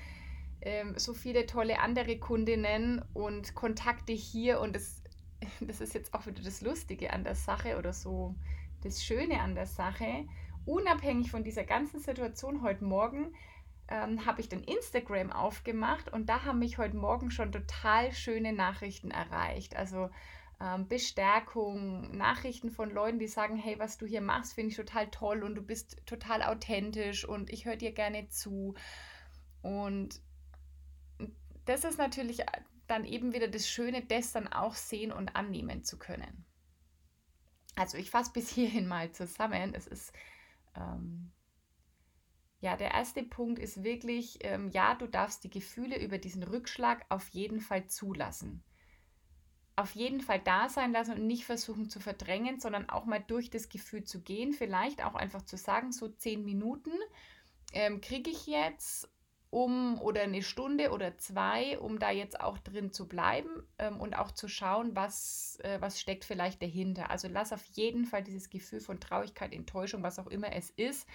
ähm, 0.61 0.99
so 0.99 1.15
viele 1.15 1.47
tolle 1.47 1.81
andere 1.81 2.19
Kundinnen 2.19 3.03
und 3.15 3.55
Kontakte 3.55 4.12
hier 4.12 4.61
und 4.61 4.77
das, 4.77 5.03
das 5.61 5.81
ist 5.81 5.95
jetzt 5.95 6.15
auch 6.15 6.27
wieder 6.27 6.43
das 6.43 6.61
Lustige 6.61 7.12
an 7.12 7.25
der 7.25 7.35
Sache 7.35 7.79
oder 7.79 7.93
so 7.93 8.35
das 8.83 9.03
Schöne 9.03 9.41
an 9.41 9.55
der 9.55 9.67
Sache. 9.67 10.27
Unabhängig 10.68 11.30
von 11.30 11.44
dieser 11.44 11.64
ganzen 11.64 11.98
Situation 11.98 12.60
heute 12.60 12.84
Morgen 12.84 13.34
ähm, 13.88 14.26
habe 14.26 14.42
ich 14.42 14.50
dann 14.50 14.62
Instagram 14.62 15.32
aufgemacht 15.32 16.12
und 16.12 16.28
da 16.28 16.44
haben 16.44 16.58
mich 16.58 16.76
heute 16.76 16.98
Morgen 16.98 17.30
schon 17.30 17.52
total 17.52 18.12
schöne 18.12 18.52
Nachrichten 18.52 19.10
erreicht. 19.10 19.76
Also 19.76 20.10
ähm, 20.60 20.87
Bestärkung, 20.87 22.14
Nachrichten 22.14 22.70
von 22.70 22.90
Leuten, 22.90 23.18
die 23.18 23.28
sagen, 23.28 23.56
hey, 23.56 23.78
was 23.78 23.96
du 23.96 24.04
hier 24.04 24.20
machst, 24.20 24.52
finde 24.52 24.68
ich 24.68 24.76
total 24.76 25.08
toll 25.08 25.42
und 25.42 25.54
du 25.54 25.62
bist 25.62 26.02
total 26.04 26.42
authentisch 26.42 27.26
und 27.26 27.48
ich 27.48 27.64
höre 27.64 27.76
dir 27.76 27.92
gerne 27.92 28.28
zu. 28.28 28.75
Und 29.62 30.20
das 31.64 31.84
ist 31.84 31.96
natürlich 31.96 32.44
dann 32.88 33.06
eben 33.06 33.32
wieder 33.32 33.48
das 33.48 33.70
Schöne, 33.70 34.04
das 34.04 34.32
dann 34.32 34.48
auch 34.48 34.75
sehen 34.75 35.12
und 35.12 35.34
annehmen 35.34 35.82
zu 35.82 35.98
können. 35.98 36.44
Also 37.75 37.96
ich 37.96 38.10
fasse 38.10 38.32
bis 38.34 38.50
hierhin 38.50 38.87
mal 38.87 39.12
zusammen. 39.12 39.72
Es 39.72 39.87
ist, 39.87 40.12
ähm, 40.78 41.32
ja, 42.61 42.76
der 42.76 42.92
erste 42.92 43.23
Punkt 43.23 43.58
ist 43.58 43.82
wirklich, 43.85 44.38
ähm, 44.42 44.68
ja, 44.70 44.94
du 44.94 45.06
darfst 45.06 45.44
die 45.44 45.50
Gefühle 45.50 46.00
über 46.02 46.18
diesen 46.18 46.42
Rückschlag 46.42 47.04
auf 47.08 47.28
jeden 47.28 47.61
Fall 47.61 47.87
zulassen 47.87 48.64
auf 49.78 49.94
jeden 49.94 50.20
Fall 50.20 50.40
da 50.40 50.68
sein 50.68 50.90
lassen 50.90 51.12
und 51.12 51.26
nicht 51.26 51.44
versuchen 51.44 51.88
zu 51.88 52.00
verdrängen, 52.00 52.58
sondern 52.58 52.90
auch 52.90 53.04
mal 53.04 53.23
durch 53.25 53.49
das 53.49 53.68
Gefühl 53.68 54.02
zu 54.02 54.20
gehen. 54.20 54.52
Vielleicht 54.52 55.04
auch 55.04 55.14
einfach 55.14 55.42
zu 55.42 55.56
sagen, 55.56 55.92
so 55.92 56.08
zehn 56.08 56.44
Minuten 56.44 56.90
ähm, 57.73 58.00
kriege 58.00 58.28
ich 58.28 58.49
jetzt 58.49 59.08
um 59.50 60.00
oder 60.00 60.23
eine 60.23 60.43
Stunde 60.43 60.90
oder 60.90 61.17
zwei, 61.19 61.78
um 61.78 61.99
da 61.99 62.11
jetzt 62.11 62.40
auch 62.40 62.59
drin 62.59 62.93
zu 62.93 63.09
bleiben 63.09 63.62
ähm, 63.78 64.00
und 64.00 64.17
auch 64.17 64.31
zu 64.31 64.49
schauen, 64.49 64.95
was, 64.95 65.59
äh, 65.62 65.81
was 65.81 66.00
steckt 66.00 66.25
vielleicht 66.25 66.61
dahinter. 66.62 67.11
Also 67.11 67.28
lass 67.28 67.52
auf 67.52 67.64
jeden 67.64 68.05
Fall 68.05 68.23
dieses 68.23 68.50
Gefühl 68.50 68.81
von 68.81 69.00
Traurigkeit, 69.00 69.52
Enttäuschung, 69.52 70.02
was 70.02 70.19
auch 70.19 70.26
immer 70.26 70.52
es 70.52 70.71
ist, 70.71 71.09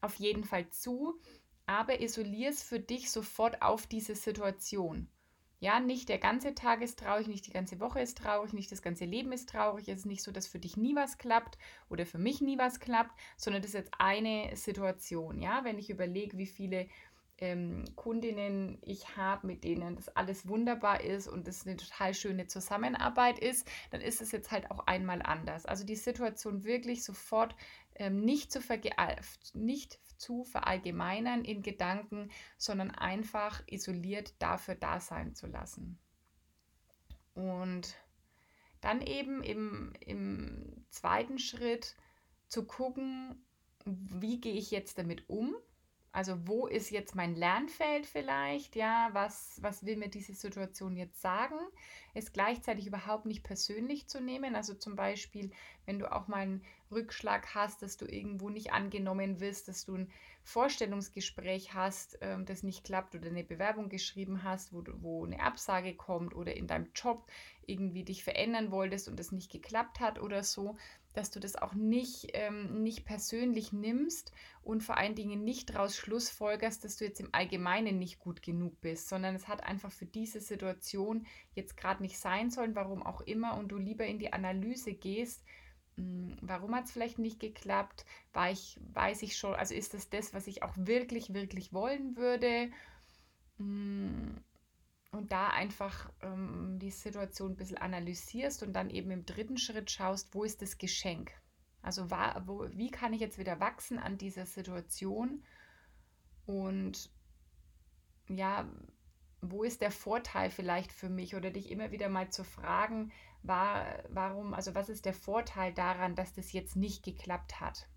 auf 0.00 0.16
jeden 0.16 0.44
Fall 0.44 0.68
zu, 0.70 1.20
aber 1.66 2.00
isolier 2.00 2.50
es 2.50 2.62
für 2.62 2.80
dich 2.80 3.10
sofort 3.10 3.62
auf 3.62 3.86
diese 3.86 4.14
Situation. 4.14 5.08
Ja, 5.60 5.80
nicht 5.80 6.08
der 6.08 6.18
ganze 6.18 6.54
Tag 6.54 6.82
ist 6.82 7.00
traurig, 7.00 7.26
nicht 7.26 7.46
die 7.48 7.52
ganze 7.52 7.80
Woche 7.80 8.00
ist 8.00 8.18
traurig, 8.18 8.52
nicht 8.52 8.70
das 8.70 8.80
ganze 8.80 9.06
Leben 9.06 9.32
ist 9.32 9.48
traurig. 9.48 9.88
Es 9.88 10.00
ist 10.00 10.06
nicht 10.06 10.22
so, 10.22 10.30
dass 10.30 10.46
für 10.46 10.60
dich 10.60 10.76
nie 10.76 10.94
was 10.94 11.18
klappt 11.18 11.58
oder 11.88 12.06
für 12.06 12.18
mich 12.18 12.40
nie 12.40 12.58
was 12.58 12.78
klappt, 12.78 13.18
sondern 13.36 13.62
das 13.62 13.70
ist 13.70 13.78
jetzt 13.78 13.92
eine 13.98 14.54
Situation. 14.54 15.40
Ja, 15.40 15.64
wenn 15.64 15.78
ich 15.78 15.90
überlege, 15.90 16.38
wie 16.38 16.46
viele 16.46 16.86
ähm, 17.38 17.84
Kundinnen 17.96 18.78
ich 18.82 19.16
habe, 19.16 19.46
mit 19.46 19.64
denen 19.64 19.96
das 19.96 20.08
alles 20.16 20.48
wunderbar 20.48 21.02
ist 21.02 21.28
und 21.28 21.46
das 21.46 21.66
eine 21.66 21.76
total 21.76 22.14
schöne 22.14 22.46
Zusammenarbeit 22.46 23.38
ist, 23.38 23.68
dann 23.90 24.00
ist 24.00 24.20
es 24.20 24.32
jetzt 24.32 24.50
halt 24.50 24.70
auch 24.70 24.86
einmal 24.86 25.22
anders. 25.22 25.64
Also 25.66 25.84
die 25.84 25.96
Situation 25.96 26.64
wirklich 26.64 27.04
sofort 27.04 27.54
ähm, 27.94 28.20
nicht, 28.20 28.52
zu 28.52 28.60
nicht 29.54 29.98
zu 30.18 30.44
verallgemeinern 30.44 31.44
in 31.44 31.62
Gedanken, 31.62 32.30
sondern 32.56 32.90
einfach 32.90 33.62
isoliert 33.66 34.34
dafür 34.40 34.74
da 34.74 35.00
sein 35.00 35.34
zu 35.34 35.46
lassen. 35.46 35.98
Und 37.34 37.96
dann 38.80 39.00
eben 39.00 39.42
im, 39.42 39.92
im 40.00 40.84
zweiten 40.90 41.38
Schritt 41.38 41.94
zu 42.48 42.64
gucken, 42.64 43.44
wie 43.84 44.40
gehe 44.40 44.54
ich 44.54 44.70
jetzt 44.70 44.98
damit 44.98 45.28
um? 45.28 45.54
Also 46.12 46.46
wo 46.46 46.66
ist 46.66 46.90
jetzt 46.90 47.14
mein 47.14 47.34
Lernfeld 47.34 48.06
vielleicht? 48.06 48.76
Ja, 48.76 49.10
was, 49.12 49.58
was 49.60 49.84
will 49.84 49.96
mir 49.96 50.08
diese 50.08 50.34
Situation 50.34 50.96
jetzt 50.96 51.20
sagen? 51.20 51.58
Es 52.14 52.32
gleichzeitig 52.32 52.86
überhaupt 52.86 53.26
nicht 53.26 53.42
persönlich 53.42 54.08
zu 54.08 54.20
nehmen. 54.20 54.56
Also 54.56 54.74
zum 54.74 54.96
Beispiel, 54.96 55.50
wenn 55.86 55.98
du 55.98 56.10
auch 56.10 56.26
mal 56.26 56.38
einen 56.38 56.64
Rückschlag 56.90 57.54
hast, 57.54 57.82
dass 57.82 57.96
du 57.96 58.06
irgendwo 58.06 58.48
nicht 58.48 58.72
angenommen 58.72 59.40
wirst, 59.40 59.68
dass 59.68 59.84
du 59.84 59.96
ein 59.96 60.10
Vorstellungsgespräch 60.42 61.74
hast, 61.74 62.18
ähm, 62.22 62.46
das 62.46 62.62
nicht 62.62 62.84
klappt 62.84 63.14
oder 63.14 63.28
eine 63.28 63.44
Bewerbung 63.44 63.90
geschrieben 63.90 64.42
hast, 64.42 64.72
wo, 64.72 64.80
du, 64.80 65.02
wo 65.02 65.26
eine 65.26 65.40
Absage 65.40 65.94
kommt 65.94 66.34
oder 66.34 66.56
in 66.56 66.66
deinem 66.66 66.90
Job 66.94 67.30
irgendwie 67.66 68.02
dich 68.02 68.24
verändern 68.24 68.70
wolltest 68.70 69.08
und 69.08 69.20
es 69.20 69.30
nicht 69.30 69.52
geklappt 69.52 70.00
hat 70.00 70.18
oder 70.18 70.42
so, 70.42 70.76
dass 71.18 71.30
du 71.30 71.40
das 71.40 71.56
auch 71.56 71.74
nicht, 71.74 72.28
ähm, 72.34 72.82
nicht 72.82 73.04
persönlich 73.04 73.72
nimmst 73.72 74.32
und 74.62 74.82
vor 74.84 74.96
allen 74.96 75.16
Dingen 75.16 75.44
nicht 75.44 75.70
daraus 75.70 75.96
schlussfolgerst, 75.96 76.84
dass 76.84 76.96
du 76.96 77.04
jetzt 77.04 77.18
im 77.20 77.30
Allgemeinen 77.32 77.98
nicht 77.98 78.20
gut 78.20 78.40
genug 78.40 78.80
bist, 78.80 79.08
sondern 79.08 79.34
es 79.34 79.48
hat 79.48 79.64
einfach 79.64 79.90
für 79.90 80.06
diese 80.06 80.40
Situation 80.40 81.26
jetzt 81.54 81.76
gerade 81.76 82.02
nicht 82.02 82.18
sein 82.18 82.50
sollen, 82.50 82.76
warum 82.76 83.02
auch 83.02 83.20
immer, 83.22 83.56
und 83.58 83.68
du 83.68 83.78
lieber 83.78 84.06
in 84.06 84.20
die 84.20 84.32
Analyse 84.32 84.94
gehst, 84.94 85.44
hm, 85.96 86.36
warum 86.40 86.74
hat 86.74 86.84
es 86.86 86.92
vielleicht 86.92 87.18
nicht 87.18 87.40
geklappt, 87.40 88.06
War 88.32 88.50
ich, 88.52 88.78
weiß 88.92 89.22
ich 89.22 89.36
schon, 89.36 89.54
also 89.54 89.74
ist 89.74 89.94
das 89.94 90.10
das, 90.10 90.32
was 90.34 90.46
ich 90.46 90.62
auch 90.62 90.74
wirklich, 90.76 91.34
wirklich 91.34 91.72
wollen 91.72 92.16
würde, 92.16 92.70
hm, 93.58 94.36
und 95.10 95.32
da 95.32 95.48
einfach 95.48 96.10
ähm, 96.20 96.78
die 96.78 96.90
Situation 96.90 97.52
ein 97.52 97.56
bisschen 97.56 97.78
analysierst 97.78 98.62
und 98.62 98.72
dann 98.74 98.90
eben 98.90 99.10
im 99.10 99.24
dritten 99.24 99.56
Schritt 99.56 99.90
schaust, 99.90 100.34
wo 100.34 100.44
ist 100.44 100.60
das 100.60 100.78
Geschenk? 100.78 101.32
Also 101.82 102.10
war, 102.10 102.46
wo, 102.46 102.68
wie 102.70 102.90
kann 102.90 103.12
ich 103.12 103.20
jetzt 103.20 103.38
wieder 103.38 103.60
wachsen 103.60 103.98
an 103.98 104.18
dieser 104.18 104.44
Situation? 104.44 105.42
Und 106.46 107.10
ja, 108.28 108.68
wo 109.40 109.62
ist 109.62 109.80
der 109.80 109.90
Vorteil 109.90 110.50
vielleicht 110.50 110.92
für 110.92 111.08
mich? 111.08 111.34
Oder 111.34 111.50
dich 111.50 111.70
immer 111.70 111.90
wieder 111.90 112.08
mal 112.08 112.30
zu 112.30 112.44
fragen, 112.44 113.12
war, 113.42 114.02
warum, 114.10 114.52
also 114.52 114.74
was 114.74 114.88
ist 114.88 115.04
der 115.04 115.14
Vorteil 115.14 115.72
daran, 115.72 116.16
dass 116.16 116.34
das 116.34 116.52
jetzt 116.52 116.76
nicht 116.76 117.04
geklappt 117.04 117.60
hat? 117.60 117.88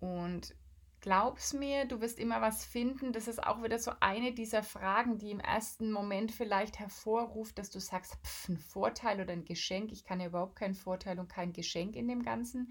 Und 0.00 0.56
Glaub's 1.02 1.52
mir, 1.52 1.84
du 1.84 2.00
wirst 2.00 2.20
immer 2.20 2.40
was 2.40 2.64
finden. 2.64 3.12
Das 3.12 3.26
ist 3.26 3.42
auch 3.42 3.64
wieder 3.64 3.80
so 3.80 3.90
eine 3.98 4.32
dieser 4.32 4.62
Fragen, 4.62 5.18
die 5.18 5.32
im 5.32 5.40
ersten 5.40 5.90
Moment 5.90 6.30
vielleicht 6.30 6.78
hervorruft, 6.78 7.58
dass 7.58 7.70
du 7.70 7.80
sagst, 7.80 8.14
pff, 8.24 8.48
ein 8.48 8.56
Vorteil 8.56 9.20
oder 9.20 9.32
ein 9.32 9.44
Geschenk. 9.44 9.90
Ich 9.90 10.04
kann 10.04 10.20
ja 10.20 10.28
überhaupt 10.28 10.54
keinen 10.54 10.76
Vorteil 10.76 11.18
und 11.18 11.28
kein 11.28 11.52
Geschenk 11.52 11.96
in 11.96 12.06
dem 12.06 12.22
Ganzen 12.22 12.70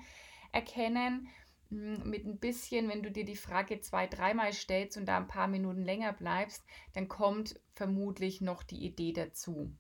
erkennen. 0.54 1.28
Hm, 1.72 2.10
mit 2.10 2.26
ein 2.26 2.40
bisschen, 2.40 2.88
wenn 2.88 3.04
du 3.04 3.12
dir 3.12 3.26
die 3.26 3.36
Frage 3.36 3.82
zwei, 3.82 4.08
dreimal 4.08 4.54
stellst 4.54 4.96
und 4.96 5.08
da 5.08 5.18
ein 5.18 5.28
paar 5.28 5.50
Minuten 5.50 5.84
länger 5.84 6.14
bleibst, 6.14 6.64
dann 6.94 7.10
kommt 7.10 7.60
vermutlich 7.74 8.40
noch 8.40 8.64
die 8.64 8.86
Idee 8.86 9.12
dazu. 9.12 9.76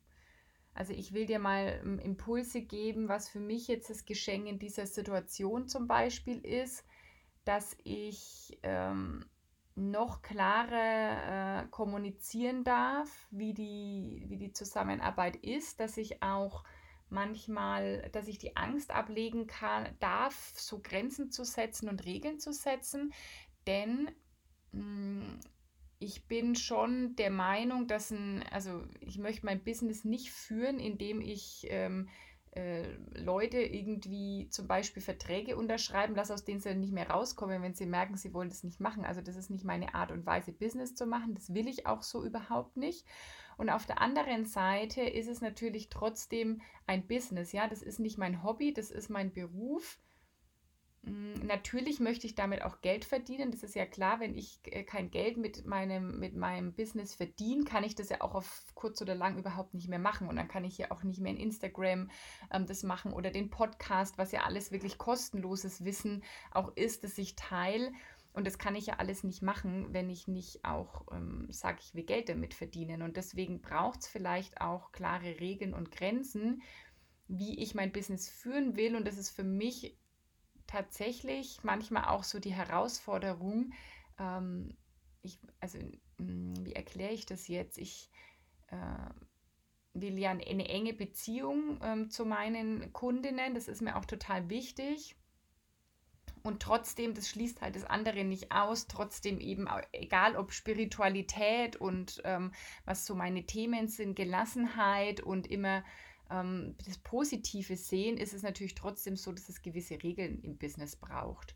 Also 0.74 0.91
ich 0.91 1.13
will 1.13 1.25
dir 1.25 1.39
mal 1.39 1.79
hm, 1.81 2.00
Impulse 2.00 2.62
geben, 2.63 3.08
was 3.08 3.29
für 3.29 3.39
mich 3.39 3.70
jetzt 3.70 3.89
das 3.89 4.03
Geschenk 4.03 4.46
in 4.46 4.60
dieser 4.60 4.88
Situation 4.88 5.70
zum 5.70 5.88
Beispiel 5.88 6.39
ist 6.46 6.84
dass 7.45 7.75
ich 7.83 8.60
ähm, 8.63 9.25
noch 9.75 10.21
klarer 10.21 11.63
äh, 11.63 11.67
kommunizieren 11.69 12.63
darf, 12.63 13.27
wie 13.31 13.53
die, 13.53 14.25
wie 14.27 14.38
die 14.38 14.53
Zusammenarbeit 14.53 15.38
ist, 15.38 15.79
dass 15.79 15.98
ich 15.98 16.21
auch 16.21 16.63
manchmal, 17.10 18.10
dass 18.12 18.27
ich 18.27 18.38
die 18.38 18.55
Angst 18.55 18.91
ablegen 18.91 19.48
kann, 19.48 19.89
darf, 20.00 20.53
so 20.55 20.79
Grenzen 20.81 21.31
zu 21.31 21.43
setzen 21.43 21.89
und 21.89 22.05
Regeln 22.05 22.39
zu 22.39 22.53
setzen, 22.53 23.13
denn 23.67 24.12
mh, 24.71 24.81
hm, 24.81 25.39
ich 26.01 26.27
bin 26.27 26.55
schon 26.55 27.15
der 27.15 27.29
Meinung, 27.29 27.86
dass 27.86 28.10
ein, 28.10 28.43
also 28.51 28.83
ich 29.01 29.19
möchte 29.19 29.45
mein 29.45 29.63
Business 29.63 30.03
nicht 30.03 30.31
führen, 30.31 30.79
indem 30.79 31.21
ich 31.21 31.67
ähm, 31.69 32.07
äh, 32.07 32.30
Leute 33.13 33.62
irgendwie 33.62 34.50
zum 34.50 34.67
Beispiel 34.67 35.01
Verträge 35.01 35.55
unterschreiben 35.55 36.15
lassen, 36.15 36.34
aus 36.34 36.43
denen 36.43 36.60
sie 36.60 36.75
nicht 36.75 36.91
mehr 36.91 37.10
rauskommen, 37.10 37.62
wenn 37.62 37.75
sie 37.75 37.86
merken, 37.86 38.17
sie 38.17 38.34
wollen 38.34 38.50
das 38.50 38.63
nicht 38.63 38.81
machen. 38.81 39.05
Also 39.05 39.22
das 39.22 39.38
ist 39.38 39.50
nicht 39.50 39.63
meine 39.63 39.96
Art 39.96 40.12
und 40.12 40.25
Weise, 40.25 40.51
Business 40.51 40.93
zu 40.93 41.05
machen. 41.05 41.34
Das 41.34 41.53
will 41.53 41.70
ich 41.70 41.88
auch 41.88 42.03
so 42.03 42.25
überhaupt 42.25 42.75
nicht. 42.75 43.05
Und 43.58 43.70
auf 43.70 43.86
der 43.86 44.01
anderen 44.01 44.46
Seite 44.46 45.01
ist 45.01 45.27
es 45.27 45.39
natürlich 45.39 45.89
trotzdem 45.89 46.62
ein 46.88 47.08
Business. 47.08 47.53
Ja, 47.53 47.67
das 47.67 47.81
ist 47.81 48.00
nicht 48.00 48.17
mein 48.17 48.43
Hobby, 48.43 48.74
das 48.74 48.91
ist 48.91 49.10
mein 49.10 49.31
Beruf. 49.31 49.98
Hm, 51.03 51.34
natürlich 51.48 52.00
möchte 52.00 52.27
ich 52.27 52.36
damit 52.36 52.62
auch 52.62 52.81
Geld 52.81 53.05
verdienen. 53.05 53.51
Das 53.51 53.63
ist 53.63 53.74
ja 53.74 53.88
klar, 53.88 54.20
wenn 54.20 54.36
ich 54.36 54.60
äh, 54.65 54.84
kein 54.84 55.10
Geld 55.10 55.38
mit 55.38 55.65
meinem, 55.65 56.20
mit 56.20 56.36
meinem 56.36 56.74
Business 56.74 57.15
verdiene, 57.15 57.63
kann 57.63 57.84
ich 57.84 57.96
das 57.96 58.10
ja 58.10 58.22
auch 58.22 58.36
auf 58.36 58.65
kurz 58.75 59.01
oder 59.01 59.15
lang 59.15 59.38
überhaupt 59.38 59.74
nicht 59.74 59.88
mehr 59.88 60.00
machen. 60.00 60.27
Und 60.27 60.36
dann 60.36 60.48
kann 60.48 60.63
ich 60.63 60.77
ja 60.77 60.91
auch 60.91 61.03
nicht 61.03 61.20
mehr 61.20 61.31
in 61.31 61.39
Instagram 61.39 62.12
ähm, 62.51 62.67
das 62.67 62.84
machen 62.84 63.13
oder 63.13 63.31
den 63.31 63.50
Podcast, 63.50 64.20
was 64.20 64.31
ja 64.31 64.41
alles 64.41 64.72
wirklich 64.72 65.00
kostenloses 65.00 65.84
Wissen 65.84 66.24
auch 66.51 66.72
ist, 66.75 67.03
das 67.03 67.17
ich 67.17 67.36
teile. 67.36 67.91
Und 68.34 68.46
das 68.46 68.60
kann 68.60 68.75
ich 68.75 68.86
ja 68.86 68.96
alles 68.98 69.24
nicht 69.24 69.41
machen, 69.41 69.93
wenn 69.93 70.10
ich 70.10 70.27
nicht 70.27 70.63
auch, 70.63 71.08
ähm, 71.12 71.48
sage 71.50 71.79
ich, 71.81 71.96
will 71.96 72.03
Geld 72.03 72.29
damit 72.29 72.53
verdienen. 72.53 73.01
Und 73.01 73.17
deswegen 73.17 73.62
braucht 73.62 74.01
es 74.01 74.08
vielleicht 74.08 74.62
auch 74.62 74.91
klare 74.91 75.39
Regeln 75.39 75.74
und 75.74 75.89
Grenzen, 75.91 76.62
wie 77.27 77.60
ich 77.60 77.74
mein 77.74 77.91
Business 77.91 78.29
führen 78.29 78.77
will. 78.77 78.96
Und 78.96 79.08
das 79.08 79.17
ist 79.17 79.31
für 79.31 79.43
mich 79.43 79.98
tatsächlich 80.71 81.59
manchmal 81.63 82.05
auch 82.05 82.23
so 82.23 82.39
die 82.39 82.53
Herausforderung, 82.53 83.73
ähm, 84.17 84.75
ich, 85.21 85.39
also 85.59 85.77
hm, 86.17 86.65
wie 86.65 86.73
erkläre 86.73 87.13
ich 87.13 87.25
das 87.25 87.47
jetzt? 87.47 87.77
Ich 87.77 88.09
äh, 88.67 89.09
will 89.93 90.17
ja 90.17 90.31
eine, 90.31 90.45
eine 90.47 90.67
enge 90.69 90.93
Beziehung 90.93 91.79
ähm, 91.83 92.09
zu 92.09 92.25
meinen 92.25 92.93
Kundinnen, 92.93 93.53
das 93.53 93.67
ist 93.67 93.81
mir 93.81 93.97
auch 93.97 94.05
total 94.05 94.49
wichtig. 94.49 95.15
Und 96.43 96.59
trotzdem, 96.63 97.13
das 97.13 97.29
schließt 97.29 97.61
halt 97.61 97.75
das 97.75 97.83
andere 97.83 98.23
nicht 98.23 98.51
aus, 98.51 98.87
trotzdem 98.87 99.39
eben, 99.39 99.69
egal 99.91 100.35
ob 100.35 100.53
Spiritualität 100.53 101.75
und 101.75 102.19
ähm, 102.23 102.51
was 102.83 103.05
so 103.05 103.13
meine 103.13 103.45
Themen 103.45 103.87
sind, 103.87 104.15
Gelassenheit 104.15 105.19
und 105.19 105.45
immer 105.45 105.83
ähm, 106.31 106.75
das 106.85 106.97
Positive 106.97 107.75
sehen, 107.75 108.17
ist 108.17 108.33
es 108.33 108.41
natürlich 108.41 108.75
trotzdem 108.75 109.15
so, 109.15 109.31
dass 109.31 109.50
es 109.50 109.61
gewisse 109.61 110.01
Regeln 110.01 110.41
im 110.41 110.57
Business 110.57 110.95
braucht. 110.95 111.55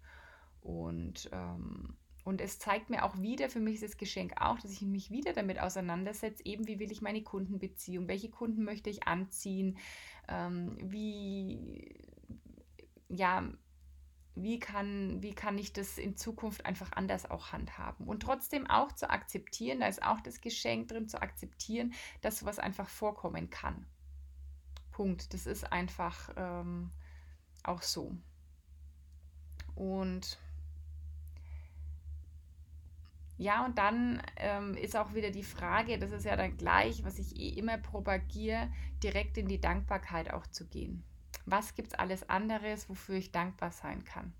Und, 0.61 1.29
ähm, 1.31 1.95
und 2.23 2.41
es 2.41 2.59
zeigt 2.59 2.89
mir 2.89 3.05
auch 3.05 3.19
wieder, 3.21 3.49
für 3.49 3.59
mich 3.59 3.75
ist 3.75 3.83
das 3.83 3.97
Geschenk 3.97 4.33
auch, 4.41 4.59
dass 4.59 4.71
ich 4.71 4.81
mich 4.81 5.11
wieder 5.11 5.33
damit 5.33 5.59
auseinandersetze, 5.59 6.43
eben 6.45 6.67
wie 6.67 6.79
will 6.79 6.91
ich 6.91 7.01
meine 7.01 7.23
Kundenbeziehung, 7.23 8.07
welche 8.07 8.29
Kunden 8.29 8.63
möchte 8.63 8.89
ich 8.89 9.07
anziehen, 9.07 9.77
ähm, 10.27 10.75
wie, 10.81 11.95
ja, 13.09 13.47
wie 14.35 14.59
kann, 14.59 15.21
wie 15.21 15.33
kann 15.33 15.57
ich 15.57 15.71
das 15.71 15.97
in 15.97 16.17
Zukunft 16.17 16.65
einfach 16.65 16.91
anders 16.93 17.29
auch 17.29 17.53
handhaben. 17.53 18.07
Und 18.07 18.21
trotzdem 18.21 18.67
auch 18.67 18.91
zu 18.91 19.09
akzeptieren, 19.09 19.79
da 19.79 19.87
ist 19.87 20.03
auch 20.03 20.19
das 20.19 20.41
Geschenk 20.41 20.89
drin, 20.89 21.07
zu 21.07 21.21
akzeptieren, 21.21 21.93
dass 22.21 22.39
sowas 22.39 22.59
einfach 22.59 22.89
vorkommen 22.89 23.49
kann. 23.49 23.85
Punkt. 24.95 25.33
Das 25.33 25.45
ist 25.45 25.71
einfach 25.73 26.29
ähm, 26.37 26.89
auch 27.63 27.81
so. 27.81 28.15
Und 29.75 30.39
ja, 33.37 33.65
und 33.65 33.77
dann 33.77 34.21
ähm, 34.37 34.75
ist 34.75 34.95
auch 34.95 35.13
wieder 35.13 35.31
die 35.31 35.43
Frage, 35.43 35.99
das 35.99 36.11
ist 36.11 36.23
ja 36.23 36.37
dann 36.37 36.55
gleich, 36.55 37.03
was 37.03 37.19
ich 37.19 37.35
eh 37.37 37.49
immer 37.49 37.77
propagiere, 37.77 38.71
direkt 39.03 39.37
in 39.37 39.49
die 39.49 39.59
Dankbarkeit 39.59 40.31
auch 40.31 40.47
zu 40.47 40.65
gehen. 40.65 41.03
Was 41.45 41.75
gibt 41.75 41.89
es 41.89 41.93
alles 41.99 42.29
anderes, 42.29 42.87
wofür 42.87 43.15
ich 43.15 43.33
dankbar 43.33 43.71
sein 43.71 44.05
kann? 44.05 44.33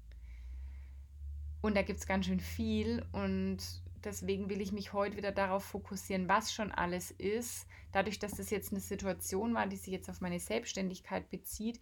Und 1.61 1.75
da 1.75 1.81
gibt 1.81 1.99
es 1.99 2.07
ganz 2.07 2.27
schön 2.27 2.39
viel 2.39 3.05
und 3.11 3.57
Deswegen 4.05 4.49
will 4.49 4.61
ich 4.61 4.71
mich 4.71 4.93
heute 4.93 5.17
wieder 5.17 5.31
darauf 5.31 5.65
fokussieren, 5.65 6.29
was 6.29 6.53
schon 6.53 6.71
alles 6.71 7.11
ist. 7.11 7.67
Dadurch, 7.91 8.19
dass 8.19 8.33
das 8.33 8.51
jetzt 8.51 8.71
eine 8.71 8.79
Situation 8.79 9.53
war, 9.55 9.67
die 9.67 9.77
sich 9.77 9.91
jetzt 9.91 10.09
auf 10.09 10.21
meine 10.21 10.39
Selbstständigkeit 10.39 11.29
bezieht, 11.29 11.81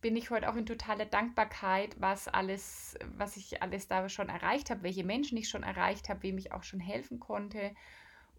bin 0.00 0.16
ich 0.16 0.30
heute 0.30 0.50
auch 0.50 0.56
in 0.56 0.66
totaler 0.66 1.06
Dankbarkeit, 1.06 2.00
was 2.00 2.28
alles, 2.28 2.96
was 3.16 3.36
ich 3.36 3.62
alles 3.62 3.88
da 3.88 4.08
schon 4.08 4.28
erreicht 4.28 4.70
habe, 4.70 4.82
welche 4.82 5.04
Menschen 5.04 5.38
ich 5.38 5.48
schon 5.48 5.62
erreicht 5.62 6.08
habe, 6.08 6.22
wem 6.22 6.38
ich 6.38 6.52
auch 6.52 6.62
schon 6.62 6.80
helfen 6.80 7.20
konnte. 7.20 7.74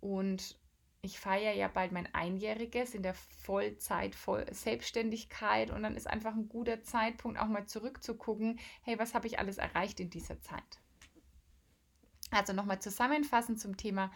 Und 0.02 0.58
ich 1.02 1.20
feiere 1.20 1.54
ja 1.54 1.68
bald 1.68 1.92
mein 1.92 2.14
Einjähriges 2.14 2.96
in 2.96 3.04
der 3.04 3.14
Vollzeit, 3.14 4.16
Voll 4.16 4.46
Selbstständigkeit 4.54 5.70
und 5.70 5.84
dann 5.84 5.96
ist 5.96 6.08
einfach 6.08 6.34
ein 6.34 6.48
guter 6.48 6.82
Zeitpunkt, 6.84 7.40
auch 7.40 7.48
mal 7.48 7.66
zurückzugucken, 7.66 8.60
hey, 8.84 8.98
was 8.98 9.14
habe 9.14 9.28
ich 9.28 9.40
alles 9.40 9.58
erreicht 9.58 10.00
in 10.00 10.10
dieser 10.10 10.40
Zeit? 10.42 10.83
Also 12.34 12.54
nochmal 12.54 12.82
zusammenfassend 12.82 13.60
zum 13.60 13.78
Thema 13.78 14.12